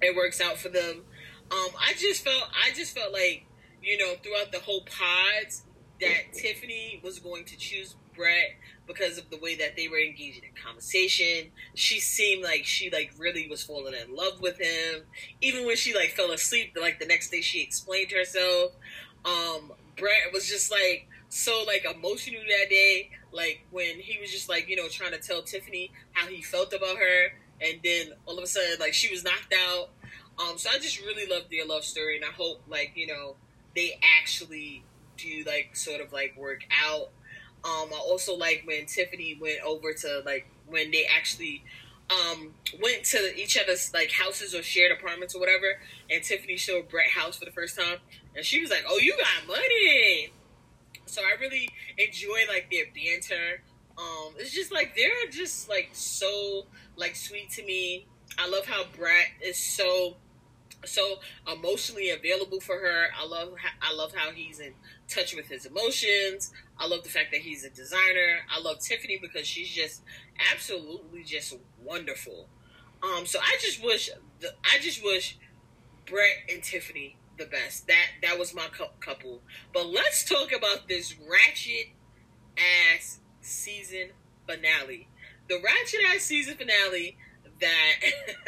it 0.00 0.16
works 0.16 0.40
out 0.40 0.58
for 0.58 0.68
them. 0.68 1.02
Um, 1.50 1.68
I 1.78 1.94
just 1.96 2.24
felt 2.24 2.44
I 2.64 2.70
just 2.74 2.96
felt 2.96 3.12
like 3.12 3.44
you 3.82 3.98
know 3.98 4.14
throughout 4.22 4.52
the 4.52 4.60
whole 4.60 4.82
pods 4.82 5.64
that 6.00 6.32
Tiffany 6.32 7.00
was 7.02 7.18
going 7.18 7.44
to 7.46 7.56
choose 7.56 7.96
Brett 8.14 8.56
because 8.88 9.18
of 9.18 9.30
the 9.30 9.38
way 9.38 9.54
that 9.54 9.76
they 9.76 9.86
were 9.86 9.98
engaging 9.98 10.42
in 10.42 10.50
conversation. 10.60 11.52
She 11.74 12.00
seemed 12.00 12.42
like 12.42 12.64
she 12.64 12.90
like 12.90 13.12
really 13.18 13.46
was 13.48 13.62
falling 13.62 13.94
in 13.94 14.16
love 14.16 14.40
with 14.40 14.58
him. 14.58 15.02
Even 15.40 15.66
when 15.66 15.76
she 15.76 15.94
like 15.94 16.10
fell 16.10 16.32
asleep, 16.32 16.76
like 16.80 16.98
the 16.98 17.06
next 17.06 17.30
day 17.30 17.40
she 17.40 17.60
explained 17.60 18.10
herself. 18.10 18.72
Um, 19.24 19.72
Brett 19.96 20.32
was 20.32 20.48
just 20.48 20.70
like 20.70 21.06
so 21.28 21.62
like 21.66 21.84
emotional 21.84 22.40
that 22.40 22.70
day, 22.70 23.10
like 23.30 23.64
when 23.70 24.00
he 24.00 24.18
was 24.18 24.30
just 24.30 24.48
like 24.48 24.68
you 24.68 24.76
know 24.76 24.88
trying 24.88 25.12
to 25.12 25.18
tell 25.18 25.42
Tiffany 25.42 25.92
how 26.12 26.26
he 26.26 26.42
felt 26.42 26.72
about 26.72 26.96
her, 26.96 27.32
and 27.60 27.78
then 27.84 28.12
all 28.26 28.38
of 28.38 28.44
a 28.44 28.46
sudden 28.46 28.76
like 28.80 28.94
she 28.94 29.12
was 29.12 29.22
knocked 29.22 29.54
out. 29.70 29.90
Um, 30.38 30.56
so 30.56 30.70
I 30.70 30.78
just 30.78 31.00
really 31.00 31.26
love 31.26 31.44
their 31.50 31.66
love 31.66 31.84
story, 31.84 32.16
and 32.16 32.24
I 32.24 32.32
hope 32.32 32.62
like 32.68 32.92
you 32.94 33.06
know 33.06 33.36
they 33.74 34.00
actually 34.18 34.84
do 35.16 35.44
like 35.46 35.76
sort 35.76 36.00
of 36.00 36.12
like 36.12 36.34
work 36.36 36.62
out. 36.84 37.10
Um, 37.64 37.88
I 37.92 37.98
also 37.98 38.36
like 38.36 38.62
when 38.66 38.86
Tiffany 38.86 39.36
went 39.40 39.60
over 39.66 39.92
to 39.92 40.22
like 40.24 40.46
when 40.66 40.90
they 40.90 41.06
actually 41.06 41.64
um, 42.10 42.54
went 42.80 43.04
to 43.06 43.36
each 43.38 43.58
other's 43.58 43.92
like 43.92 44.10
houses 44.12 44.54
or 44.54 44.62
shared 44.62 44.92
apartments 44.92 45.34
or 45.34 45.40
whatever, 45.40 45.66
and 46.10 46.22
Tiffany 46.22 46.56
showed 46.56 46.88
Brett 46.88 47.08
house 47.08 47.38
for 47.38 47.44
the 47.44 47.50
first 47.50 47.78
time, 47.78 47.98
and 48.34 48.44
she 48.44 48.60
was 48.60 48.70
like, 48.70 48.84
"Oh, 48.88 48.98
you 48.98 49.16
got 49.16 49.46
money." 49.46 50.32
So 51.06 51.22
I 51.22 51.40
really 51.40 51.68
enjoy 51.96 52.40
like 52.48 52.70
their 52.70 52.84
banter. 52.94 53.62
Um, 53.96 54.34
it's 54.38 54.52
just 54.52 54.72
like 54.72 54.94
they're 54.94 55.30
just 55.30 55.68
like 55.68 55.90
so 55.92 56.66
like 56.96 57.16
sweet 57.16 57.50
to 57.50 57.64
me. 57.64 58.06
I 58.38 58.48
love 58.48 58.66
how 58.66 58.84
Brett 58.96 59.28
is 59.42 59.58
so 59.58 60.16
so 60.84 61.16
emotionally 61.50 62.10
available 62.10 62.60
for 62.60 62.78
her. 62.78 63.06
I 63.18 63.26
love 63.26 63.54
I 63.82 63.94
love 63.94 64.14
how 64.14 64.30
he's 64.30 64.60
in 64.60 64.74
touch 65.08 65.34
with 65.34 65.46
his 65.46 65.66
emotions. 65.66 66.52
I 66.78 66.86
love 66.86 67.02
the 67.02 67.10
fact 67.10 67.32
that 67.32 67.40
he's 67.40 67.64
a 67.64 67.70
designer. 67.70 68.38
I 68.54 68.60
love 68.60 68.78
Tiffany 68.80 69.18
because 69.20 69.46
she's 69.46 69.70
just 69.70 70.02
absolutely 70.52 71.24
just 71.24 71.56
wonderful. 71.82 72.48
Um, 73.02 73.26
so 73.26 73.38
I 73.38 73.56
just 73.60 73.82
wish 73.82 74.10
the, 74.40 74.54
I 74.64 74.78
just 74.80 75.02
wish 75.02 75.38
Brett 76.06 76.50
and 76.52 76.62
Tiffany 76.62 77.16
the 77.38 77.46
best. 77.46 77.86
That 77.86 78.06
that 78.22 78.38
was 78.38 78.54
my 78.54 78.66
couple. 79.00 79.42
But 79.72 79.86
let's 79.88 80.24
talk 80.24 80.52
about 80.52 80.88
this 80.88 81.14
ratchet 81.18 81.92
ass 82.94 83.20
season 83.40 84.10
finale. 84.46 85.08
The 85.48 85.56
ratchet 85.56 86.00
ass 86.14 86.22
season 86.22 86.56
finale 86.56 87.16
that 87.60 87.96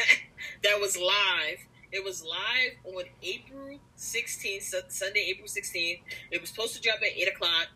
that 0.63 0.81
was 0.81 0.97
live. 0.97 1.59
It 1.93 2.05
was 2.05 2.25
live 2.25 2.95
on 2.95 3.05
April 3.23 3.81
16th, 3.97 4.75
Sunday, 4.89 5.27
April 5.29 5.49
16th. 5.49 6.01
It 6.31 6.41
was 6.41 6.51
supposed 6.51 6.75
to 6.77 6.81
drop 6.81 6.99
at 6.99 7.17
8 7.17 7.29
o'clock. 7.29 7.69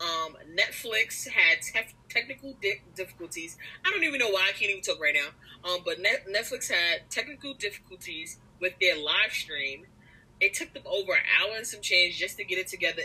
Um, 0.00 0.36
Netflix 0.54 1.26
had 1.26 1.58
tef- 1.58 1.94
technical 2.08 2.54
di- 2.60 2.82
difficulties. 2.94 3.56
I 3.84 3.90
don't 3.90 4.04
even 4.04 4.20
know 4.20 4.28
why 4.28 4.46
I 4.48 4.52
can't 4.52 4.70
even 4.70 4.82
talk 4.82 5.00
right 5.00 5.14
now. 5.14 5.70
Um, 5.70 5.80
but 5.84 6.00
Net- 6.00 6.26
Netflix 6.28 6.70
had 6.70 7.10
technical 7.10 7.54
difficulties 7.54 8.38
with 8.60 8.74
their 8.80 8.96
live 8.96 9.32
stream 9.32 9.86
it 10.40 10.54
took 10.54 10.72
them 10.74 10.82
over 10.86 11.12
an 11.12 11.20
hour 11.40 11.56
and 11.56 11.66
some 11.66 11.80
change 11.80 12.18
just 12.18 12.36
to 12.36 12.44
get 12.44 12.58
it 12.58 12.68
together. 12.68 13.02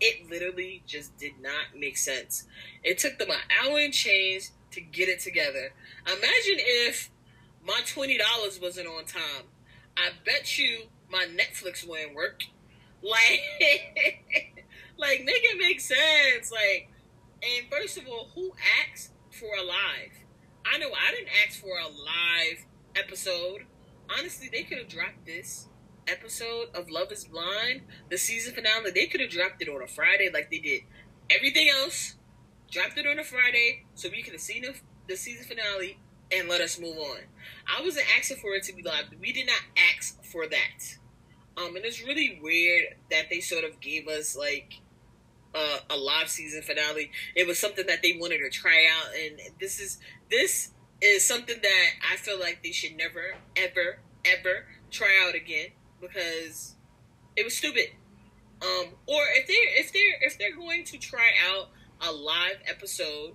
It 0.00 0.28
literally 0.28 0.82
just 0.86 1.16
did 1.18 1.40
not 1.40 1.78
make 1.78 1.96
sense. 1.96 2.46
It 2.82 2.98
took 2.98 3.18
them 3.18 3.30
an 3.30 3.36
hour 3.62 3.78
and 3.78 3.92
change 3.92 4.50
to 4.72 4.80
get 4.80 5.08
it 5.08 5.20
together. 5.20 5.72
Imagine 6.06 6.56
if 6.58 7.10
my 7.64 7.80
twenty 7.86 8.16
dollars 8.18 8.58
wasn't 8.60 8.88
on 8.88 9.04
time. 9.04 9.44
I 9.96 10.10
bet 10.24 10.58
you 10.58 10.84
my 11.10 11.26
Netflix 11.26 11.86
wouldn't 11.86 12.14
work. 12.14 12.42
Like, 13.02 13.40
like, 14.98 15.24
make 15.24 15.42
it 15.42 15.58
make 15.58 15.80
sense. 15.80 16.52
Like, 16.52 16.90
and 17.42 17.66
first 17.70 17.96
of 17.96 18.06
all, 18.06 18.28
who 18.34 18.52
asked 18.90 19.12
for 19.30 19.48
a 19.58 19.62
live? 19.62 20.12
I 20.64 20.78
know 20.78 20.88
I 20.88 21.14
didn't 21.14 21.30
ask 21.46 21.60
for 21.60 21.78
a 21.78 21.88
live 21.88 22.66
episode. 22.94 23.66
Honestly, 24.18 24.48
they 24.50 24.62
could 24.62 24.78
have 24.78 24.88
dropped 24.88 25.24
this 25.24 25.68
episode 26.06 26.68
of 26.74 26.90
Love 26.90 27.12
is 27.12 27.24
Blind, 27.24 27.82
the 28.10 28.18
season 28.18 28.54
finale. 28.54 28.90
They 28.90 29.06
could 29.06 29.20
have 29.20 29.30
dropped 29.30 29.62
it 29.62 29.68
on 29.68 29.82
a 29.82 29.86
Friday 29.86 30.30
like 30.32 30.50
they 30.50 30.58
did 30.58 30.82
everything 31.30 31.68
else. 31.68 32.16
Dropped 32.70 32.98
it 32.98 33.06
on 33.06 33.18
a 33.18 33.24
Friday 33.24 33.84
so 33.94 34.08
we 34.10 34.22
could 34.22 34.32
have 34.32 34.42
seen 34.42 34.62
the, 34.62 34.74
the 35.08 35.16
season 35.16 35.44
finale 35.46 35.98
and 36.32 36.48
let 36.48 36.60
us 36.60 36.78
move 36.78 36.96
on. 36.98 37.18
I 37.66 37.82
wasn't 37.82 38.06
asking 38.18 38.38
for 38.38 38.54
it 38.54 38.62
to 38.64 38.74
be 38.74 38.82
live. 38.82 39.04
We 39.20 39.32
did 39.32 39.46
not 39.46 39.60
ask 39.94 40.22
for 40.24 40.46
that. 40.46 40.96
Um, 41.56 41.76
and 41.76 41.84
it's 41.84 42.02
really 42.02 42.38
weird 42.42 42.94
that 43.10 43.28
they 43.30 43.40
sort 43.40 43.64
of 43.64 43.80
gave 43.80 44.08
us 44.08 44.36
like 44.36 44.74
uh, 45.54 45.78
a 45.90 45.96
live 45.96 46.28
season 46.28 46.62
finale. 46.62 47.10
It 47.34 47.46
was 47.46 47.58
something 47.58 47.86
that 47.86 48.02
they 48.02 48.16
wanted 48.18 48.38
to 48.38 48.50
try 48.50 48.86
out, 48.98 49.12
and 49.14 49.40
this 49.58 49.80
is 49.80 49.98
this 50.30 50.70
is 51.00 51.26
something 51.26 51.56
that 51.60 51.88
I 52.12 52.16
feel 52.16 52.38
like 52.38 52.62
they 52.62 52.72
should 52.72 52.96
never, 52.96 53.34
ever, 53.56 53.98
ever 54.24 54.66
try 54.90 55.18
out 55.26 55.34
again 55.34 55.68
because 56.00 56.76
it 57.36 57.44
was 57.44 57.56
stupid. 57.56 57.88
Um, 58.62 58.92
or 59.06 59.22
if 59.34 59.46
they're 59.46 59.80
if 59.80 59.92
they're 59.92 60.18
if 60.22 60.38
they're 60.38 60.56
going 60.56 60.84
to 60.84 60.98
try 60.98 61.30
out 61.50 61.70
a 62.00 62.12
live 62.12 62.58
episode, 62.66 63.34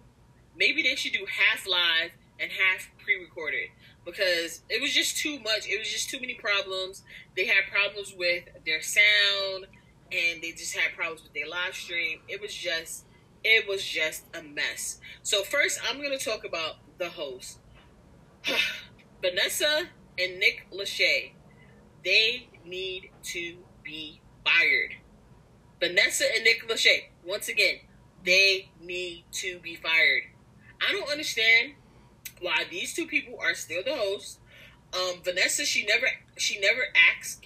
maybe 0.58 0.84
they 0.84 0.96
should 0.96 1.14
do 1.14 1.26
half 1.26 1.68
live 1.68 2.12
and 2.40 2.52
half 2.52 2.90
pre-recorded 2.98 3.70
because 4.06 4.62
it 4.70 4.82
was 4.82 4.94
just 4.94 5.18
too 5.18 5.40
much. 5.40 5.68
It 5.68 5.80
was 5.80 5.90
just 5.90 6.10
too 6.10 6.20
many 6.20 6.36
problems. 6.36 7.04
They 7.36 7.46
had 7.46 7.64
problems 7.72 8.14
with 8.18 8.44
their 8.66 8.82
sound 8.82 9.68
and 10.12 10.42
they 10.42 10.52
just 10.52 10.76
had 10.76 10.96
problems 10.96 11.24
with 11.24 11.34
their 11.34 11.48
live 11.48 11.76
stream. 11.76 12.20
It 12.28 12.42
was 12.42 12.54
just 12.54 13.06
it 13.44 13.68
was 13.68 13.84
just 13.84 14.24
a 14.36 14.42
mess. 14.42 15.00
So 15.24 15.44
first 15.44 15.80
I'm 15.88 15.98
going 15.98 16.18
to 16.18 16.24
talk 16.24 16.46
about 16.46 16.76
the 16.98 17.10
host. 17.10 17.60
Vanessa 19.22 19.90
and 20.20 20.40
Nick 20.40 20.68
Lachey. 20.72 21.34
They 22.04 22.50
need 22.66 23.10
to 23.24 23.58
be 23.84 24.22
fired. 24.44 24.96
Vanessa 25.80 26.26
and 26.34 26.44
Nick 26.44 26.68
Lachey, 26.68 27.10
once 27.26 27.48
again, 27.48 27.76
they 28.24 28.70
need 28.82 29.26
to 29.32 29.60
be 29.60 29.76
fired. 29.76 30.24
I 30.88 30.92
don't 30.92 31.10
understand 31.10 31.74
why 32.42 32.64
these 32.70 32.94
two 32.94 33.08
people 33.08 33.38
are 33.40 33.56
still 33.56 33.84
the 33.84 33.96
hosts. 33.96 34.40
Um, 34.94 35.22
Vanessa, 35.24 35.66
she 35.66 35.86
never 35.86 36.08
she 36.38 36.60
never 36.60 36.82
asks 37.18 37.42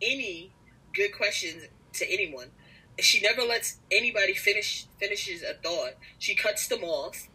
any 0.00 0.52
good 0.94 1.14
questions 1.16 1.64
to 1.94 2.10
anyone. 2.10 2.48
She 3.00 3.20
never 3.20 3.42
lets 3.42 3.78
anybody 3.90 4.34
finish 4.34 4.86
finishes 4.98 5.42
a 5.42 5.54
thought. 5.54 5.94
She 6.18 6.34
cuts 6.34 6.68
them 6.68 6.82
off. 6.82 7.28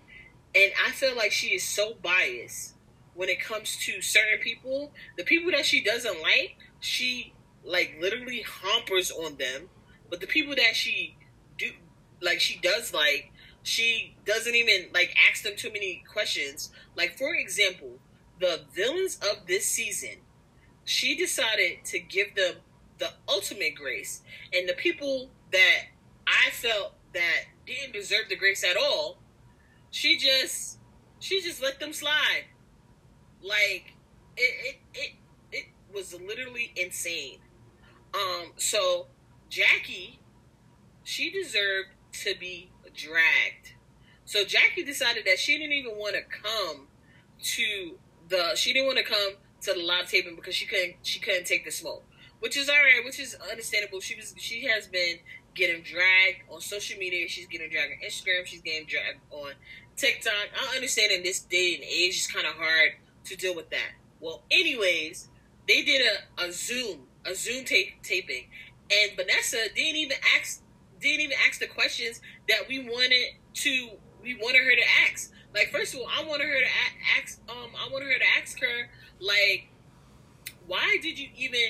And 0.56 0.72
I 0.86 0.92
feel 0.92 1.16
like 1.16 1.32
she 1.32 1.48
is 1.48 1.64
so 1.64 1.96
biased 2.02 2.74
when 3.14 3.30
it 3.30 3.40
comes 3.40 3.76
to 3.86 4.02
certain 4.02 4.40
people. 4.40 4.92
The 5.18 5.24
people 5.24 5.52
that 5.52 5.66
she 5.66 5.84
doesn't 5.84 6.22
like, 6.22 6.56
she 6.80 7.34
like 7.64 7.98
literally 8.00 8.44
hampers 8.64 9.12
on 9.12 9.38
them. 9.38 9.70
But 10.10 10.22
the 10.22 10.28
people 10.28 10.56
that 10.56 10.76
she 10.76 11.18
do 11.58 11.72
like 12.22 12.40
she 12.40 12.60
does 12.60 12.94
like, 12.94 13.32
she 13.68 14.16
doesn't 14.24 14.56
even 14.56 14.88
like 14.94 15.14
ask 15.30 15.44
them 15.44 15.54
too 15.58 15.70
many 15.74 16.02
questions. 16.10 16.72
Like 16.96 17.18
for 17.18 17.36
example, 17.36 18.00
the 18.40 18.62
villains 18.74 19.18
of 19.18 19.46
this 19.46 19.66
season, 19.66 20.22
she 20.86 21.18
decided 21.18 21.84
to 21.86 22.00
give 22.00 22.34
them 22.36 22.56
the 22.98 23.10
ultimate 23.28 23.76
grace, 23.76 24.22
and 24.54 24.70
the 24.70 24.74
people 24.74 25.32
that 25.52 25.82
I 26.26 26.50
felt 26.52 26.94
that 27.14 27.48
didn't 27.66 27.92
deserve 27.92 28.30
the 28.30 28.38
grace 28.38 28.64
at 28.64 28.78
all, 28.78 29.20
she 29.92 30.18
just 30.18 30.80
she 31.20 31.42
just 31.42 31.62
let 31.62 31.82
them 31.82 31.92
slide. 31.92 32.46
Like 33.42 33.96
it 34.38 34.54
it 34.64 34.76
it, 34.94 35.12
it 35.52 35.66
was 35.94 36.14
literally 36.14 36.72
insane. 36.78 37.40
Um 38.14 38.54
so 38.56 39.08
Jackie 39.50 40.22
she 41.04 41.30
deserved 41.30 41.90
to 42.12 42.36
be 42.40 42.72
dragged. 42.96 43.74
So 44.26 44.44
Jackie 44.44 44.84
decided 44.84 45.26
that 45.26 45.40
she 45.40 45.58
didn't 45.58 45.74
even 45.74 45.94
want 45.98 46.16
to 46.16 46.22
come 46.22 46.88
to 47.42 47.98
the 48.30 48.56
she 48.56 48.74
didn't 48.74 48.88
want 48.88 48.98
to 48.98 49.04
come 49.04 49.34
to 49.62 49.74
the 49.74 49.80
live 49.80 50.10
taping 50.10 50.36
because 50.36 50.56
she 50.56 50.66
couldn't 50.66 50.96
she 51.04 51.20
couldn't 51.20 51.46
take 51.46 51.66
the 51.66 51.72
smoke, 51.72 52.04
which 52.40 52.58
is 52.58 52.70
all 52.70 52.76
right, 52.76 53.04
which 53.06 53.20
is 53.20 53.38
understandable. 53.50 54.00
She 54.00 54.16
was 54.16 54.34
she 54.38 54.66
has 54.66 54.88
been 54.88 55.20
getting 55.56 55.82
dragged 55.82 56.44
on 56.50 56.62
social 56.62 57.00
media. 57.00 57.28
She's 57.28 57.48
getting 57.48 57.70
dragged 57.70 57.94
on 57.94 58.08
Instagram. 58.10 58.46
She's 58.46 58.62
getting 58.62 58.88
dragged 58.88 59.20
on 59.32 59.54
TikTok. 59.96 60.34
I 60.56 60.76
understand 60.76 61.12
in 61.12 61.24
this 61.24 61.40
day 61.40 61.76
and 61.76 61.84
age, 61.84 62.16
it's 62.18 62.32
kind 62.32 62.46
of 62.46 62.54
hard 62.54 62.92
to 63.26 63.36
deal 63.36 63.56
with 63.56 63.70
that. 63.72 63.92
Well, 64.20 64.44
anyways, 64.52 65.30
they 65.68 65.84
did 65.84 66.02
a, 66.02 66.44
a 66.44 66.52
Zoom 66.52 67.08
a 67.26 67.36
Zoom 67.36 67.66
tape 67.66 68.02
taping, 68.04 68.46
and 68.92 69.16
Vanessa 69.16 69.58
didn't 69.76 69.98
even 69.98 70.18
ask 70.40 70.62
didn't 71.00 71.22
even 71.22 71.38
ask 71.48 71.60
the 71.60 71.68
questions 71.68 72.22
that 72.48 72.68
we 72.68 72.80
wanted 72.80 73.36
to 73.54 73.90
we 74.22 74.36
wanted 74.36 74.64
her 74.64 74.76
to 74.76 75.10
ask. 75.10 75.32
Like 75.54 75.72
first 75.72 75.94
of 75.94 76.02
all, 76.02 76.08
I 76.08 76.26
wanted 76.26 76.48
her 76.48 76.60
to 76.60 77.22
ask 77.22 77.40
um 77.50 77.72
I 77.76 77.92
wanted 77.92 78.08
her 78.08 78.20
to 78.20 78.42
ask 78.42 78.60
her 78.60 78.90
like 79.20 79.70
why 80.66 80.98
did 81.02 81.18
you 81.18 81.30
even 81.36 81.62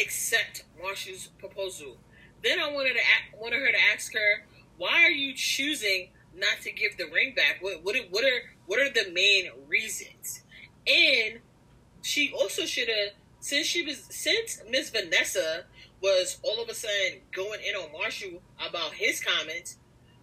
accept 0.00 0.64
Marshall's 0.80 1.28
proposal? 1.38 1.96
Then 2.42 2.58
I 2.58 2.72
wanted 2.72 2.94
to 2.94 3.38
wanted 3.38 3.60
her 3.60 3.70
to 3.70 3.78
ask 3.94 4.12
her 4.14 4.46
why 4.76 5.04
are 5.04 5.10
you 5.10 5.34
choosing 5.34 6.08
not 6.34 6.62
to 6.62 6.72
give 6.72 6.96
the 6.96 7.04
ring 7.04 7.34
back? 7.34 7.58
What 7.60 7.84
what 7.84 7.96
what 8.10 8.24
are 8.24 8.40
what 8.66 8.78
are 8.80 8.90
the 8.90 9.10
main 9.12 9.50
reasons? 9.68 10.42
And 10.86 11.40
she 12.02 12.32
also 12.32 12.64
should 12.64 12.88
have 12.88 13.14
since 13.40 13.66
she 13.66 13.84
was 13.84 14.06
since 14.10 14.62
Miss 14.68 14.90
Vanessa 14.90 15.64
was 16.02 16.38
all 16.42 16.62
of 16.62 16.68
a 16.68 16.74
sudden 16.74 17.20
going 17.32 17.60
in 17.60 17.74
on 17.74 17.92
Marshall 17.92 18.42
about 18.66 18.92
his 18.94 19.20
comments 19.20 19.76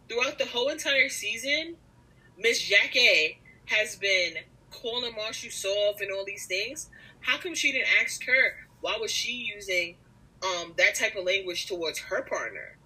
throughout 0.08 0.40
the 0.40 0.46
whole 0.46 0.70
entire 0.70 1.10
season. 1.10 1.76
Miss 2.38 2.62
Jackie 2.62 3.40
has 3.66 3.96
been 3.96 4.36
calling 4.72 5.16
Marshall 5.16 5.52
soft 5.52 6.02
and 6.02 6.12
all 6.12 6.26
these 6.26 6.46
things. 6.46 6.90
How 7.22 7.38
come 7.38 7.56
she 7.56 7.72
didn't 7.72 7.90
ask 8.02 8.24
her 8.26 8.68
why 8.82 8.98
was 9.00 9.12
she 9.12 9.52
using 9.56 9.96
um, 10.44 10.74
that 10.78 10.96
type 10.96 11.16
of 11.16 11.26
language 11.26 11.66
towards 11.66 12.00
her 12.00 12.22
partner? 12.22 12.78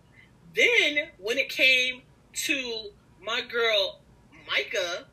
Then 0.55 1.09
when 1.17 1.37
it 1.37 1.49
came 1.49 2.01
to 2.33 2.91
my 3.21 3.41
girl 3.41 4.01
Micah, 4.47 5.05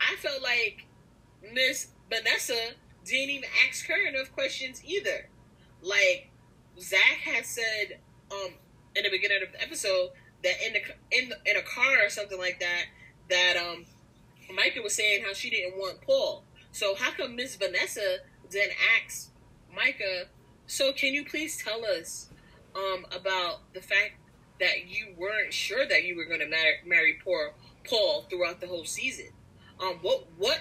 I 0.00 0.16
felt 0.16 0.42
like 0.42 0.86
Miss 1.52 1.88
Vanessa 2.08 2.72
didn't 3.04 3.30
even 3.30 3.48
ask 3.68 3.86
her 3.86 4.06
enough 4.06 4.32
questions 4.32 4.82
either. 4.84 5.28
Like 5.82 6.30
Zach 6.86 7.18
had 7.24 7.44
said 7.44 7.98
um 8.30 8.54
in 8.94 9.02
the 9.02 9.10
beginning 9.10 9.42
of 9.44 9.52
the 9.52 9.62
episode 9.62 10.10
that 10.42 10.54
in 10.64 10.72
the 10.74 10.80
in 11.18 11.28
the, 11.30 11.36
in 11.50 11.56
a 11.56 11.62
car 11.62 12.04
or 12.04 12.08
something 12.08 12.38
like 12.38 12.60
that 12.60 12.84
that 13.28 13.56
um 13.56 13.84
Micah 14.54 14.82
was 14.82 14.94
saying 14.94 15.24
how 15.24 15.32
she 15.32 15.50
didn't 15.50 15.76
want 15.76 16.00
Paul. 16.02 16.44
So 16.70 16.94
how 16.94 17.10
come 17.12 17.34
Miss 17.34 17.56
Vanessa 17.56 18.18
then 18.50 18.68
ask 19.02 19.30
Micah? 19.74 20.26
So 20.66 20.92
can 20.92 21.12
you 21.12 21.24
please 21.24 21.62
tell 21.62 21.84
us 21.84 22.28
um 22.74 23.04
about 23.14 23.72
the 23.74 23.80
fact 23.80 24.12
that 24.60 24.86
you 24.86 25.14
weren't 25.16 25.52
sure 25.52 25.86
that 25.86 26.04
you 26.04 26.16
were 26.16 26.24
going 26.24 26.40
to 26.40 26.48
marry, 26.48 26.76
marry 26.86 27.18
poor 27.22 27.52
Paul 27.84 28.26
throughout 28.30 28.60
the 28.60 28.68
whole 28.68 28.84
season? 28.84 29.28
Um, 29.80 29.98
what 30.02 30.26
what 30.36 30.60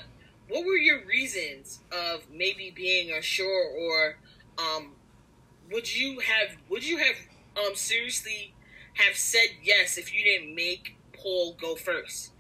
what 0.50 0.66
were 0.66 0.78
your 0.78 1.06
reasons 1.06 1.82
of 1.92 2.30
maybe 2.32 2.72
being 2.76 3.12
unsure 3.16 3.70
or 3.78 4.18
um 4.58 4.95
would 5.72 5.96
you 5.96 6.20
have 6.20 6.58
would 6.70 6.88
you 6.88 6.98
have 6.98 7.16
um 7.58 7.76
seriously 7.76 8.54
have 8.94 9.16
said 9.16 9.48
yes 9.62 9.98
if 9.98 10.14
you 10.14 10.24
didn't 10.24 10.56
make 10.56 10.98
Paul 11.14 11.56
go 11.60 11.76
first? 11.76 12.32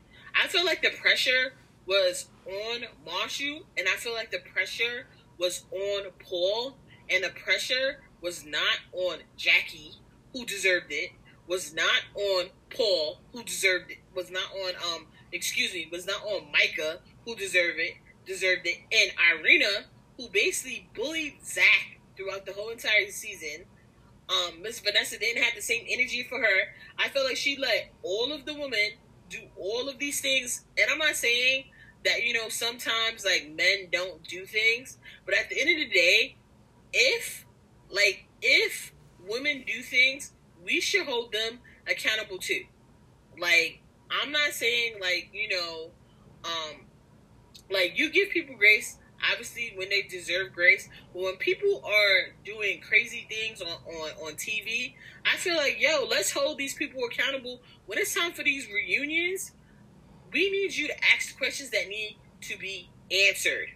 I 0.41 0.47
feel 0.47 0.65
like 0.65 0.81
the 0.81 0.91
pressure 1.01 1.53
was 1.85 2.27
on 2.45 2.85
Marshall, 3.05 3.63
and 3.77 3.87
I 3.87 3.97
feel 3.97 4.13
like 4.13 4.31
the 4.31 4.39
pressure 4.39 5.07
was 5.37 5.65
on 5.71 6.11
Paul, 6.19 6.77
and 7.09 7.23
the 7.23 7.29
pressure 7.29 8.01
was 8.21 8.45
not 8.45 8.79
on 8.91 9.19
Jackie, 9.37 9.93
who 10.33 10.45
deserved 10.45 10.87
it, 10.89 11.11
was 11.47 11.73
not 11.73 12.03
on 12.15 12.45
Paul, 12.69 13.19
who 13.33 13.43
deserved 13.43 13.91
it, 13.91 13.99
was 14.15 14.31
not 14.31 14.49
on 14.51 14.73
um 14.75 15.07
excuse 15.31 15.73
me, 15.73 15.87
was 15.91 16.05
not 16.07 16.23
on 16.23 16.51
Micah, 16.51 16.99
who 17.25 17.35
deserved 17.35 17.79
it, 17.79 17.95
deserved 18.25 18.65
it, 18.65 18.77
and 18.91 19.11
Irina, 19.39 19.85
who 20.17 20.29
basically 20.29 20.89
bullied 20.95 21.43
Zach 21.43 21.94
throughout 22.15 22.45
the 22.45 22.53
whole 22.53 22.69
entire 22.69 23.09
season. 23.09 23.65
Um, 24.27 24.61
Miss 24.61 24.79
Vanessa 24.79 25.19
didn't 25.19 25.43
have 25.43 25.55
the 25.55 25.61
same 25.61 25.85
energy 25.87 26.23
for 26.27 26.39
her. 26.39 26.73
I 26.97 27.09
feel 27.09 27.23
like 27.23 27.37
she 27.37 27.57
let 27.57 27.91
all 28.01 28.31
of 28.31 28.45
the 28.45 28.53
women 28.53 28.97
do 29.29 29.39
all 29.57 29.87
of 29.89 29.99
these 29.99 30.21
things, 30.21 30.65
and 30.77 30.89
I'm 30.89 30.97
not 30.97 31.15
saying 31.15 31.65
that 32.03 32.23
you 32.23 32.33
know 32.33 32.49
sometimes 32.49 33.25
like 33.25 33.51
men 33.55 33.89
don't 33.91 34.23
do 34.23 34.45
things, 34.45 34.97
but 35.25 35.35
at 35.35 35.49
the 35.49 35.59
end 35.59 35.69
of 35.69 35.77
the 35.77 35.93
day, 35.93 36.37
if 36.93 37.45
like 37.89 38.27
if 38.41 38.93
women 39.27 39.63
do 39.65 39.81
things, 39.81 40.33
we 40.63 40.79
should 40.79 41.05
hold 41.05 41.31
them 41.31 41.59
accountable 41.87 42.37
too. 42.37 42.63
Like 43.39 43.81
I'm 44.09 44.31
not 44.31 44.51
saying 44.51 44.95
like 45.01 45.29
you 45.33 45.49
know, 45.49 45.91
um, 46.43 46.81
like 47.69 47.97
you 47.97 48.11
give 48.11 48.29
people 48.29 48.55
grace 48.55 48.97
obviously 49.31 49.73
when 49.75 49.89
they 49.89 50.03
deserve 50.03 50.53
grace. 50.53 50.89
But 51.13 51.23
when 51.23 51.35
people 51.37 51.83
are 51.85 52.33
doing 52.43 52.81
crazy 52.81 53.27
things 53.29 53.61
on, 53.61 53.67
on, 53.67 54.09
on 54.27 54.33
TV, 54.33 54.93
I 55.25 55.37
feel 55.37 55.55
like, 55.55 55.77
yo, 55.79 56.05
let's 56.09 56.31
hold 56.31 56.57
these 56.57 56.73
people 56.73 57.01
accountable. 57.05 57.61
When 57.85 57.97
it's 57.97 58.13
time 58.13 58.33
for 58.33 58.43
these 58.43 58.67
reunions, 58.67 59.51
we 60.31 60.49
need 60.51 60.75
you 60.75 60.87
to 60.87 60.93
ask 61.13 61.29
the 61.29 61.37
questions 61.37 61.69
that 61.71 61.87
need 61.87 62.17
to 62.41 62.57
be 62.57 62.89
answered. 63.11 63.69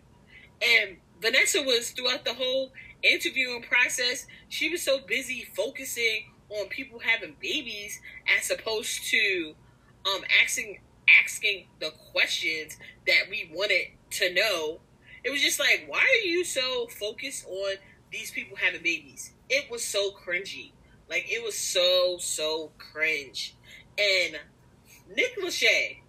And 0.61 0.97
Vanessa 1.21 1.61
was 1.61 1.91
throughout 1.91 2.25
the 2.25 2.33
whole 2.33 2.71
interviewing 3.03 3.63
process, 3.63 4.25
she 4.49 4.69
was 4.69 4.81
so 4.81 4.99
busy 4.99 5.47
focusing 5.55 6.31
on 6.49 6.67
people 6.67 6.99
having 6.99 7.35
babies 7.39 7.99
as 8.39 8.49
opposed 8.49 9.03
to 9.09 9.53
um 10.05 10.21
asking 10.43 10.79
asking 11.23 11.67
the 11.79 11.91
questions 12.11 12.77
that 13.05 13.23
we 13.29 13.51
wanted 13.53 13.87
to 14.09 14.33
know 14.33 14.79
it 15.23 15.31
was 15.31 15.41
just 15.41 15.59
like, 15.59 15.85
why 15.87 15.99
are 15.99 16.27
you 16.27 16.43
so 16.43 16.87
focused 16.87 17.45
on 17.45 17.75
these 18.11 18.31
people 18.31 18.57
having 18.57 18.81
babies? 18.81 19.33
It 19.49 19.69
was 19.69 19.83
so 19.83 20.11
cringy. 20.11 20.71
Like 21.09 21.25
it 21.27 21.43
was 21.43 21.57
so 21.57 22.17
so 22.19 22.71
cringe. 22.77 23.55
And 23.97 24.37
Nick 25.15 25.37
Lachey, 25.41 26.01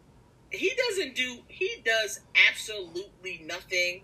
he 0.50 0.72
doesn't 0.76 1.14
do 1.14 1.38
he 1.48 1.82
does 1.84 2.20
absolutely 2.48 3.42
nothing 3.46 4.02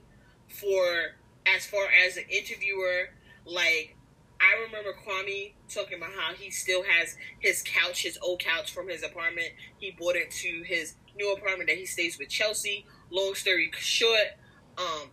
for 0.49 1.17
as 1.47 1.67
far 1.67 1.87
as 2.07 2.17
an 2.17 2.25
interviewer. 2.31 3.11
Like 3.45 3.97
I 4.41 4.65
remember 4.65 4.93
Kwame 4.93 5.53
talking 5.69 5.99
about 5.99 6.13
how 6.13 6.35
he 6.35 6.51
still 6.51 6.83
has 6.83 7.17
his 7.39 7.63
couch, 7.63 8.03
his 8.03 8.19
old 8.23 8.41
couch 8.41 8.73
from 8.73 8.89
his 8.89 9.03
apartment. 9.03 9.49
He 9.79 9.93
bought 9.93 10.17
it 10.17 10.31
to 10.31 10.63
his 10.67 10.95
new 11.17 11.33
apartment 11.33 11.69
that 11.69 11.79
he 11.79 11.87
stays 11.87 12.19
with 12.19 12.29
Chelsea. 12.29 12.87
Long 13.11 13.35
story 13.35 13.71
short, 13.79 14.37
um, 14.79 15.11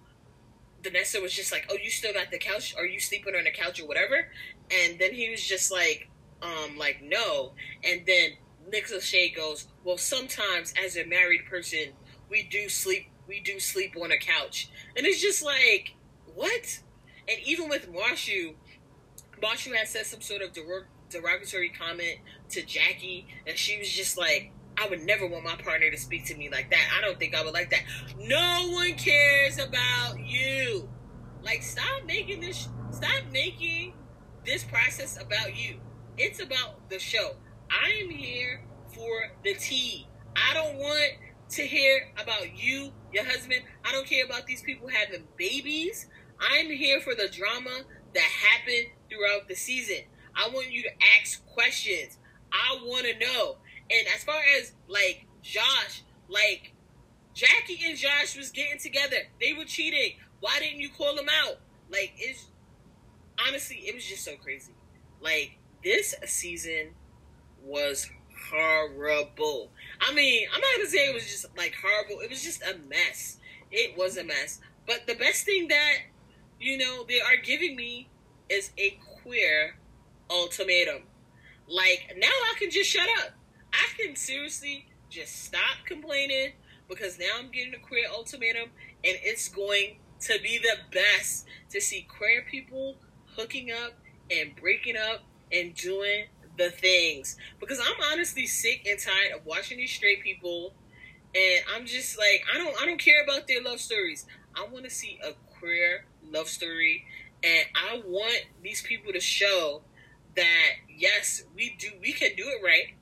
Vanessa 0.84 1.19
was 1.21 1.34
just 1.34 1.52
like, 1.52 1.67
"Oh, 1.69 1.78
you 1.82 1.89
still 1.89 2.13
got 2.13 2.32
the 2.32 2.38
couch? 2.38 2.76
Are 2.76 2.86
you 2.86 2.99
sleeping 2.99 3.36
on 3.36 3.45
the 3.45 3.52
couch 3.52 3.82
or 3.82 3.88
whatever?" 3.88 4.28
And 4.71 4.99
then 4.99 5.13
he 5.13 5.30
was 5.30 5.43
just 5.43 5.71
like, 5.71 6.10
um, 6.41 6.78
like 6.78 7.02
no. 7.02 7.54
And 7.84 8.06
then 8.06 8.32
Nick 8.71 8.88
Lachey 8.88 9.36
goes, 9.36 9.67
"Well, 9.84 9.97
sometimes 9.97 10.73
as 10.84 10.97
a 10.97 11.06
married 11.06 11.45
person, 11.49 11.93
we 12.30 12.43
do 12.43 12.69
sleep. 12.69 13.08
We 13.28 13.39
do 13.39 13.60
sleep 13.60 13.95
on 14.02 14.12
a 14.12 14.17
couch." 14.17 14.69
And 14.95 15.06
it's 15.06 15.21
just 15.21 15.43
like, 15.43 15.95
what? 16.36 16.80
And 17.28 17.39
even 17.45 17.69
with 17.69 17.89
Marshall, 17.91 18.56
Marshall 19.41 19.73
had 19.76 19.88
said 19.88 20.06
some 20.06 20.21
sort 20.21 20.41
of 20.41 20.49
derogatory 21.10 21.69
comment 21.69 22.19
to 22.49 22.62
Jackie, 22.65 23.28
and 23.47 23.58
she 23.58 23.78
was 23.80 23.89
just 23.89 24.17
like, 24.17 24.52
I 24.78 24.88
would 24.90 25.04
never 25.04 25.28
want 25.28 25.44
my 25.44 25.56
partner 25.56 25.90
to 25.92 25.98
speak 25.98 26.26
to 26.26 26.36
me 26.36 26.50
like 26.50 26.70
that. 26.72 26.82
I 26.98 27.02
don't 27.02 27.20
think 27.20 27.36
I 27.36 27.44
would 27.44 27.54
like 27.54 27.70
that. 27.70 27.84
No 28.20 28.70
one 28.72 28.94
cares 28.94 29.60
about 29.60 30.20
you. 30.20 30.90
Like, 31.44 31.62
stop 31.62 32.06
making 32.06 32.42
this, 32.42 32.68
stop 32.92 33.24
making 33.32 33.94
this 34.46 34.64
process 34.64 35.22
about 35.22 35.56
you. 35.56 35.80
It's 36.18 36.42
about 36.42 36.90
the 36.90 37.00
show. 37.00 37.36
I 37.70 38.04
am 38.04 38.10
here 38.10 38.64
for 38.94 39.32
the 39.44 39.54
tea. 39.56 40.08
I 40.36 40.54
don't 40.54 40.78
want 40.78 41.12
to 41.50 41.62
hear 41.62 42.12
about 42.22 42.56
you, 42.58 42.92
your 43.12 43.26
husband. 43.26 43.62
I 43.86 43.92
don't 43.92 44.08
care 44.08 44.26
about 44.26 44.46
these 44.46 44.62
people 44.62 44.88
having 44.88 45.24
babies. 45.38 46.08
I'm 46.40 46.68
here 46.68 47.00
for 47.00 47.14
the 47.16 47.30
drama 47.32 47.82
that 48.14 48.24
happened 48.24 48.88
throughout 49.10 49.48
the 49.48 49.56
season. 49.56 50.04
I 50.36 50.50
want 50.50 50.72
you 50.72 50.84
to 50.84 50.90
ask 51.20 51.46
questions. 51.46 52.18
I 52.52 52.80
want 52.84 53.06
to 53.06 53.20
know. 53.20 53.58
And 53.91 54.08
as 54.15 54.24
far 54.24 54.41
as 54.60 54.74
like 54.88 55.26
Josh, 55.41 56.04
like 56.30 56.74
Jackie 57.34 57.80
and 57.86 57.98
Josh 57.98 58.38
was 58.38 58.52
getting 58.52 58.80
together. 58.80 59.17
They 59.41 59.54
were 59.54 59.65
cheating. 59.65 60.17
Why 60.39 60.60
didn't 60.60 60.80
you 60.80 60.89
call 60.89 61.15
them 61.15 61.28
out? 61.43 61.58
Like 61.91 62.13
it's 62.17 62.46
honestly, 63.46 63.78
it 63.78 63.96
was 63.96 64.06
just 64.06 64.24
so 64.24 64.36
crazy. 64.36 64.74
Like 65.22 65.58
this 65.84 66.15
season 66.26 66.91
was 67.63 68.10
horrible. 68.50 69.72
I 70.02 70.13
mean, 70.13 70.48
I'm 70.54 70.62
not 70.62 70.69
gonna 70.78 70.89
say 70.89 71.10
it 71.10 71.13
was 71.13 71.26
just 71.26 71.46
like 71.58 71.76
horrible. 71.82 72.22
It 72.22 72.30
was 72.30 72.43
just 72.43 72.62
a 72.62 72.78
mess. 72.88 73.38
It 73.72 73.98
was 73.98 74.17
a 74.17 74.24
mess. 74.24 74.60
But 74.86 75.08
the 75.08 75.15
best 75.15 75.46
thing 75.46 75.67
that 75.69 75.96
you 76.60 76.78
know 76.78 77.06
they 77.08 77.22
are 77.22 77.38
giving 77.43 77.76
me 77.76 78.10
is 78.50 78.72
a 78.78 79.00
queer 79.22 79.78
ultimatum. 80.30 81.04
Like 81.67 82.15
now 82.17 82.28
I 82.28 82.54
can 82.60 82.69
just 82.69 82.89
shut 82.89 83.08
up. 83.19 83.32
I 83.74 83.88
can 83.98 84.16
seriously 84.16 84.88
just 85.10 85.44
stop 85.46 85.86
complaining 85.86 86.54
because 86.88 87.20
now 87.20 87.26
I'm 87.38 87.52
getting 87.52 87.74
a 87.74 87.80
queer 87.80 88.06
ultimatum 88.12 88.70
and 89.04 89.18
it's 89.24 89.50
going 89.50 89.98
to 90.22 90.40
be 90.42 90.60
the 90.60 90.78
best 90.92 91.46
to 91.70 91.82
see 91.82 92.08
queer 92.10 92.44
people 92.50 92.98
hooking 93.36 93.72
up 93.72 93.94
and 94.32 94.56
breaking 94.56 94.96
up 94.96 95.24
and 95.52 95.74
doing 95.76 96.26
the 96.58 96.70
things 96.70 97.36
because 97.60 97.80
I'm 97.80 98.12
honestly 98.12 98.46
sick 98.46 98.86
and 98.90 99.00
tired 99.00 99.34
of 99.36 99.46
watching 99.46 99.78
these 99.78 99.92
straight 99.92 100.22
people 100.22 100.74
and 101.36 101.64
I'm 101.76 101.86
just 101.86 102.18
like 102.18 102.44
I 102.54 102.58
don't 102.58 102.80
I 102.82 102.86
don't 102.86 103.00
care 103.00 103.24
about 103.24 103.48
their 103.48 103.62
love 103.62 103.80
stories. 103.80 104.26
I 104.56 104.68
want 104.72 104.86
to 104.86 104.92
see 104.92 105.20
a 105.24 105.34
queer 105.60 106.06
love 106.32 106.48
story 106.48 107.06
and 107.44 107.66
I 107.76 108.02
want 108.06 108.46
these 108.62 108.82
people 108.82 109.12
to 109.14 109.20
show 109.20 109.82
that 110.36 110.70
yes, 110.88 111.44
we 111.56 111.76
do 111.80 111.90
we 112.02 112.14
can 112.14 112.36
do 112.38 112.44
it 112.46 112.64
right 112.64 112.96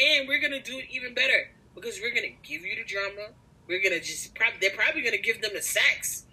and 0.00 0.28
we're 0.28 0.40
gonna 0.40 0.62
do 0.62 0.78
it 0.78 0.86
even 0.90 1.14
better 1.14 1.50
because 1.74 2.00
we're 2.00 2.14
gonna 2.14 2.34
give 2.42 2.62
you 2.64 2.76
the 2.76 2.84
drama. 2.84 3.32
We're 3.68 3.82
gonna 3.82 4.00
just 4.00 4.34
probably 4.34 4.58
they're 4.60 4.76
probably 4.76 5.02
gonna 5.02 5.18
give 5.18 5.40
them 5.42 5.52
the 5.54 5.62
sex. 5.62 6.24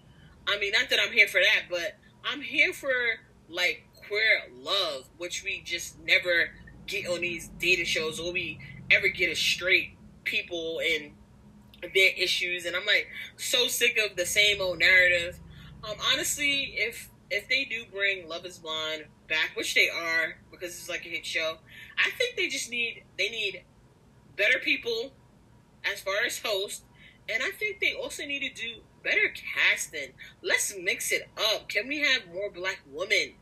I 0.48 0.58
mean, 0.60 0.72
not 0.72 0.90
that 0.90 1.00
I'm 1.06 1.12
here 1.12 1.28
for 1.28 1.42
that, 1.42 1.64
but 1.70 1.98
I'm 2.24 2.42
here 2.42 2.74
for 2.74 2.92
like 3.50 3.88
queer 3.94 4.44
love, 4.54 5.10
which 5.18 5.44
we 5.44 5.62
just 5.64 6.00
never 6.00 6.52
get 6.86 7.08
on 7.08 7.22
these 7.22 7.50
dating 7.60 7.86
shows, 7.86 8.20
or 8.20 8.32
we 8.32 8.60
ever 8.90 9.10
get 9.10 9.32
a 9.32 9.36
straight 9.36 9.98
people 10.24 10.80
and 10.80 11.12
their 11.94 12.12
issues. 12.18 12.66
And 12.66 12.76
I'm 12.76 12.86
like 12.86 13.08
so 13.36 13.68
sick 13.68 13.98
of 13.98 14.16
the 14.16 14.26
same 14.26 14.62
old 14.62 14.80
narrative. 14.80 15.40
Um, 15.84 15.96
honestly, 16.12 16.74
if 16.76 17.10
if 17.30 17.48
they 17.48 17.66
do 17.66 17.84
bring 17.92 18.28
Love 18.28 18.46
Is 18.46 18.58
Blind 18.58 19.06
back, 19.28 19.52
which 19.56 19.74
they 19.74 19.90
are 19.90 20.38
because 20.52 20.70
it's 20.70 20.90
like 20.90 21.06
a 21.06 21.10
hit 21.10 21.26
show, 21.26 21.58
I 21.98 22.10
think 22.18 22.36
they 22.36 22.48
just 22.48 22.70
need 22.70 23.04
they 23.18 23.30
need 23.30 23.64
better 24.36 24.60
people 24.60 25.14
as 25.92 26.00
far 26.02 26.24
as 26.26 26.40
hosts, 26.40 26.84
and 27.30 27.44
I 27.44 27.52
think 27.52 27.80
they 27.80 27.94
also 27.94 28.26
need 28.26 28.48
to 28.48 28.62
do 28.62 28.82
better 29.04 29.32
casting. 29.56 30.14
Let's 30.42 30.76
mix 30.78 31.12
it 31.12 31.30
up. 31.54 31.70
Can 31.70 31.88
we 31.88 32.00
have 32.00 32.34
more 32.34 32.52
black 32.52 32.82
women? 32.92 33.34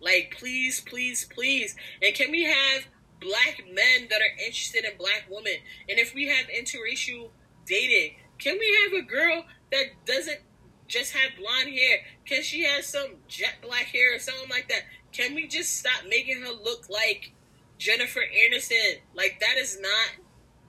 Like, 0.00 0.36
please, 0.38 0.80
please, 0.80 1.24
please. 1.24 1.74
And 2.02 2.14
can 2.14 2.30
we 2.30 2.44
have 2.44 2.86
black 3.20 3.64
men 3.66 4.08
that 4.10 4.20
are 4.20 4.44
interested 4.44 4.84
in 4.84 4.96
black 4.96 5.26
women? 5.28 5.54
And 5.88 5.98
if 5.98 6.14
we 6.14 6.28
have 6.28 6.46
interracial 6.46 7.30
dating, 7.66 8.16
can 8.38 8.58
we 8.58 8.78
have 8.84 9.02
a 9.02 9.06
girl 9.06 9.44
that 9.72 9.86
doesn't 10.06 10.40
just 10.88 11.12
have 11.12 11.32
blonde 11.38 11.68
hair? 11.68 11.98
Can 12.24 12.42
she 12.42 12.64
have 12.64 12.84
some 12.84 13.16
jet 13.28 13.56
black 13.62 13.86
hair 13.86 14.16
or 14.16 14.18
something 14.18 14.48
like 14.50 14.68
that? 14.68 14.82
Can 15.12 15.34
we 15.34 15.46
just 15.46 15.76
stop 15.76 16.04
making 16.08 16.40
her 16.42 16.52
look 16.52 16.88
like 16.88 17.32
Jennifer 17.78 18.20
Aniston? 18.20 18.98
Like 19.14 19.38
that 19.40 19.56
is 19.58 19.78
not 19.80 20.24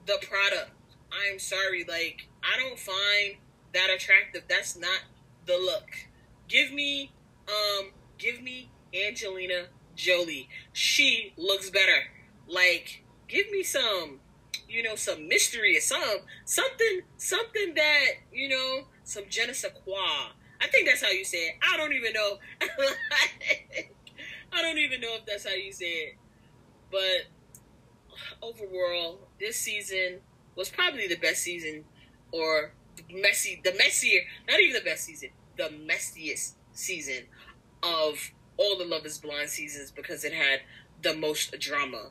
the 0.06 0.24
product. 0.26 0.70
I'm 1.10 1.38
sorry, 1.38 1.84
like 1.88 2.28
I 2.42 2.58
don't 2.60 2.78
find 2.78 3.36
that 3.74 3.90
attractive. 3.90 4.42
That's 4.48 4.76
not 4.76 5.00
the 5.46 5.54
look. 5.54 5.88
Give 6.48 6.72
me 6.72 7.12
um 7.48 7.90
give 8.18 8.42
me 8.42 8.70
Angelina 8.94 9.66
Jolie. 9.96 10.48
She 10.72 11.32
looks 11.36 11.70
better. 11.70 12.04
Like 12.46 13.04
give 13.28 13.50
me 13.50 13.62
some 13.62 14.20
you 14.68 14.82
know 14.82 14.94
some 14.94 15.28
mystery 15.28 15.76
or 15.76 15.80
some 15.80 16.20
something 16.44 17.00
something 17.16 17.74
that 17.74 18.06
you 18.32 18.48
know 18.48 18.84
some 19.10 19.24
je 19.28 19.44
ne. 19.44 19.52
I 20.62 20.66
think 20.68 20.86
that's 20.86 21.02
how 21.02 21.10
you 21.10 21.24
say 21.24 21.48
it. 21.48 21.54
I 21.62 21.76
don't 21.76 21.92
even 21.92 22.12
know. 22.12 22.38
I 24.52 24.62
don't 24.62 24.78
even 24.78 25.00
know 25.00 25.16
if 25.16 25.26
that's 25.26 25.44
how 25.44 25.54
you 25.54 25.72
say 25.72 25.86
it. 25.86 26.16
But 26.92 27.26
overall, 28.42 29.18
this 29.40 29.56
season 29.56 30.20
was 30.54 30.68
probably 30.68 31.08
the 31.08 31.16
best 31.16 31.42
season, 31.42 31.84
or 32.30 32.72
messy, 33.12 33.60
the 33.64 33.72
messier, 33.72 34.20
not 34.48 34.60
even 34.60 34.74
the 34.74 34.88
best 34.88 35.04
season, 35.04 35.30
the 35.56 35.70
messiest 35.70 36.54
season 36.72 37.24
of 37.82 38.32
all 38.56 38.78
the 38.78 38.84
Love 38.84 39.06
Is 39.06 39.18
Blind 39.18 39.48
seasons 39.48 39.90
because 39.90 40.24
it 40.24 40.34
had 40.34 40.60
the 41.02 41.14
most 41.14 41.58
drama. 41.58 42.10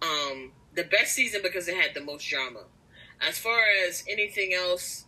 Um, 0.00 0.52
the 0.74 0.84
best 0.84 1.12
season 1.12 1.40
because 1.42 1.68
it 1.68 1.76
had 1.76 1.94
the 1.94 2.00
most 2.00 2.28
drama. 2.28 2.64
As 3.20 3.36
far 3.36 3.60
as 3.86 4.04
anything 4.08 4.54
else, 4.54 5.06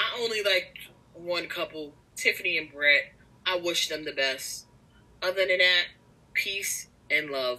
I 0.00 0.18
only 0.22 0.42
like 0.42 0.78
one 1.12 1.46
couple, 1.46 1.92
Tiffany 2.16 2.56
and 2.56 2.72
Brett. 2.72 3.12
I 3.44 3.58
wish 3.58 3.88
them 3.88 4.04
the 4.04 4.12
best. 4.12 4.64
Other 5.20 5.46
than 5.46 5.58
that, 5.58 5.84
peace 6.32 6.88
and 7.10 7.28
love. 7.28 7.58